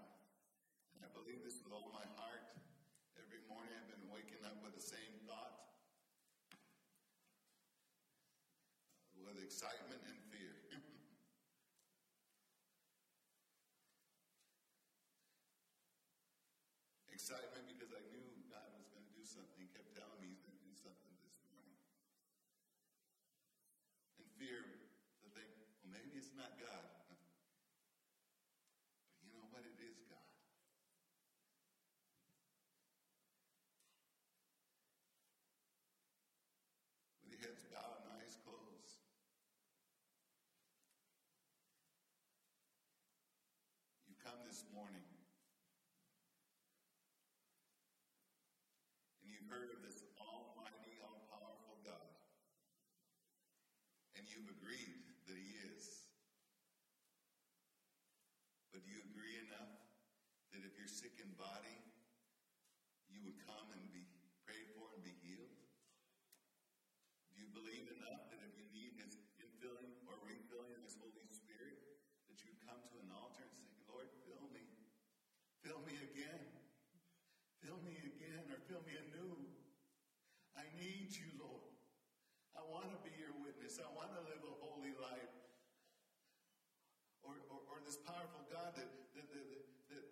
And 0.97 1.05
I 1.05 1.09
believe 1.13 1.45
this 1.45 1.61
with 1.61 1.69
all 1.69 1.93
my 1.93 2.01
heart. 2.17 2.57
Every 3.13 3.45
morning 3.45 3.69
I've 3.77 3.85
been 3.93 4.09
waking 4.09 4.41
up 4.41 4.57
with 4.65 4.73
the 4.73 4.80
same 4.91 5.15
thought. 5.23 5.71
With 9.15 9.39
excitement 9.39 10.03
and 10.03 10.19
fear. 10.27 10.51
excitement 17.21 17.69
because 17.69 17.93
I 17.93 18.01
knew 18.09 18.25
God 18.49 18.65
was 18.81 18.89
going 18.89 19.05
to 19.05 19.13
do 19.13 19.21
something. 19.21 19.53
He 19.61 19.69
kept 19.77 19.93
telling 19.93 20.17
me 20.17 20.33
he's 20.33 20.41
going 20.41 20.57
to 20.57 20.65
do 20.65 20.73
something 20.73 21.13
this 21.21 21.37
morning. 21.45 21.77
And 24.17 24.25
fear 24.41 24.65
to 24.65 25.27
think, 25.29 25.45
well, 25.53 25.69
maybe 25.85 26.17
it's 26.17 26.33
not 26.33 26.57
God. 26.57 26.81
But 27.13 27.21
you 29.21 29.37
know 29.37 29.45
what? 29.53 29.61
It 29.69 29.77
is 29.85 30.01
God. 30.09 30.33
With 37.21 37.37
your 37.37 37.45
heads 37.45 37.61
bowed 37.69 38.01
and 38.01 38.17
eyes 38.17 38.33
closed. 38.41 38.97
You've 44.09 44.17
come 44.25 44.41
this 44.49 44.60
morning. 44.71 45.03
And 49.19 49.27
you've 49.27 49.51
heard 49.51 49.67
of 49.75 49.83
this 49.83 49.99
almighty, 50.15 50.95
all 51.03 51.27
powerful 51.27 51.75
God. 51.83 52.07
And 54.15 54.23
you've 54.31 54.47
agreed 54.47 55.03
that 55.27 55.35
He 55.35 55.51
is. 55.75 56.07
But 58.71 58.87
do 58.87 58.95
you 58.95 59.03
agree 59.11 59.43
enough 59.43 59.75
that 60.55 60.63
if 60.63 60.71
you're 60.79 60.87
sick 60.87 61.19
in 61.19 61.27
body, 61.35 61.75
you 63.11 63.19
would 63.27 63.43
come 63.43 63.75
and 63.75 63.83
be 63.91 64.07
prayed 64.47 64.71
for 64.71 64.87
and 64.95 65.03
be 65.03 65.11
healed? 65.19 65.51
Do 67.27 67.43
you 67.43 67.51
believe 67.51 67.91
enough 67.91 68.31
that 68.31 68.39
if 68.39 68.55
you 68.55 68.71
need 68.71 68.95
His 69.03 69.19
infilling 69.35 69.99
or 70.07 70.15
refilling 70.23 70.71
of 70.79 70.81
His 70.87 70.95
Holy 70.95 71.27
Spirit, 71.27 71.75
that 72.31 72.39
you 72.47 72.55
come 72.63 72.79
to 72.79 72.95
an 73.03 73.11
altar 73.11 73.43
and 73.43 73.51
say, 73.59 73.75
Lord, 73.91 74.07
fill 74.23 74.47
me. 74.55 74.63
Fill 75.59 75.83
me 75.83 75.99
again. 75.99 76.41
Fill 77.59 77.77
me 77.83 77.93
again 78.01 78.47
or 78.49 78.57
fill 78.65 78.81
me 78.87 78.97
anew. 78.97 79.35
I 80.57 80.65
need 80.79 81.13
you, 81.13 81.29
Lord. 81.37 81.75
I 82.57 82.65
want 82.65 82.89
to 82.89 82.97
be 83.03 83.13
your 83.19 83.35
witness. 83.37 83.77
I 83.77 83.91
want 83.93 84.15
to 84.15 84.21
live 84.25 84.41
a 84.41 84.55
holy 84.63 84.95
life. 84.97 85.35
Or, 87.21 87.37
or, 87.53 87.61
or 87.69 87.77
this 87.85 88.01
powerful 88.01 88.41
God 88.49 88.73
that, 88.73 88.89
that, 89.13 89.27
that, 89.29 89.45
that, 89.93 90.05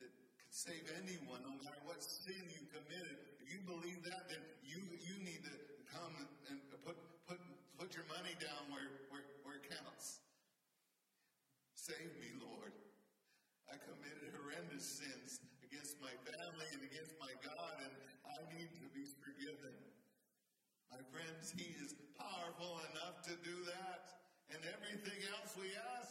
that 0.00 0.10
could 0.40 0.54
save 0.66 0.82
anyone, 0.98 1.38
no 1.46 1.54
matter 1.62 1.78
what 1.86 2.02
sin 2.02 2.42
you 2.50 2.66
committed. 2.74 3.14
If 3.38 3.46
you 3.54 3.62
believe 3.62 4.02
that, 4.10 4.26
then 4.26 4.42
you, 4.66 4.82
you 4.98 5.14
need 5.22 5.46
to 5.46 5.54
come 5.94 6.10
and 6.50 6.58
put, 6.82 6.98
put, 7.30 7.38
put 7.78 7.94
your 7.94 8.02
money 8.10 8.34
down 8.42 8.66
where, 8.74 9.06
where, 9.14 9.22
where 9.46 9.62
it 9.62 9.66
counts. 9.70 10.18
Save 11.78 12.18
me, 12.18 12.34
Lord. 12.42 12.74
I 13.70 13.78
committed 13.78 14.34
horrendous 14.34 14.82
sins 14.82 15.38
against 15.62 16.02
my 16.02 16.10
family 16.26 16.66
and 16.74 16.82
against 16.82 17.14
my 17.22 17.30
God, 17.46 17.86
and 17.86 17.94
I 18.26 18.42
need 18.58 18.74
to 18.82 18.86
be 18.90 19.06
forgiven. 19.22 19.74
My 20.90 20.98
friends, 21.14 21.54
He 21.54 21.78
is 21.78 21.94
powerful 22.18 22.82
enough 22.90 23.22
to 23.30 23.38
do 23.46 23.54
that 23.70 24.18
and 24.50 24.58
everything 24.66 25.22
else 25.30 25.54
we 25.54 25.70
ask. 25.94 26.10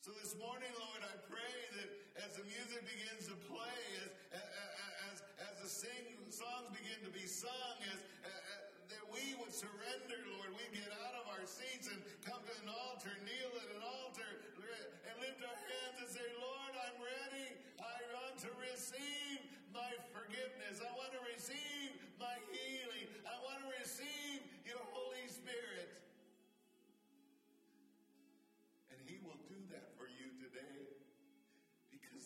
So 0.00 0.16
this 0.24 0.32
morning, 0.40 0.72
Lord, 0.80 1.04
I 1.04 1.12
pray 1.28 1.52
that 1.76 2.07
as 2.28 2.36
the 2.36 2.44
music 2.44 2.84
begins 2.84 3.24
to 3.24 3.36
play, 3.48 3.80
as, 3.96 4.12
as, 4.36 5.16
as 5.40 5.54
the 5.64 5.70
sing, 5.70 6.04
songs 6.28 6.68
begin 6.76 7.00
to 7.00 7.08
be 7.08 7.24
sung, 7.24 7.76
as, 7.88 8.00
as, 8.20 8.60
that 8.92 9.04
we 9.08 9.32
would 9.40 9.52
surrender, 9.52 10.20
Lord. 10.36 10.52
We'd 10.60 10.76
get 10.76 10.92
out 10.92 11.16
of 11.16 11.24
our 11.32 11.44
seats 11.48 11.88
and 11.88 11.96
come 12.20 12.44
to 12.44 12.54
an 12.60 12.68
altar, 12.68 13.08
kneel 13.24 13.52
at 13.56 13.68
an 13.72 13.80
altar, 13.80 14.28
and 14.60 15.14
lift 15.24 15.40
our 15.40 15.56
hands 15.56 15.96
and 16.04 16.10
say, 16.12 16.28
Lord, 16.36 16.72
I'm 16.76 17.00
ready. 17.00 17.48
I 17.80 17.96
want 18.12 18.36
to 18.44 18.52
receive 18.60 19.40
my 19.72 19.88
forgiveness. 20.12 20.84
I 20.84 20.92
want 21.00 21.16
to 21.16 21.22
receive 21.32 21.96
my 22.20 22.36
healing. 22.52 22.77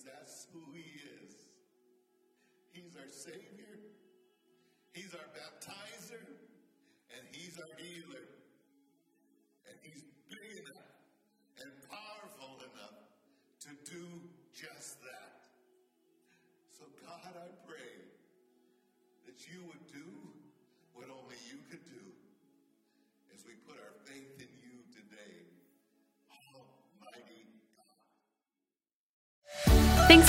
That's 0.05 0.47
who 0.53 0.73
He 0.73 0.81
is. 0.81 1.35
He's 2.73 2.97
our 2.97 3.09
Savior. 3.11 3.62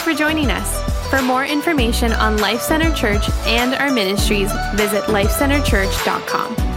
For 0.04 0.14
joining 0.14 0.52
us. 0.52 1.10
For 1.10 1.22
more 1.22 1.46
information 1.46 2.12
on 2.14 2.38
Life 2.38 2.62
Center 2.62 2.94
Church 2.94 3.30
and 3.46 3.74
our 3.76 3.92
ministries, 3.92 4.52
visit 4.76 5.04
lifecenterchurch.com. 5.06 6.73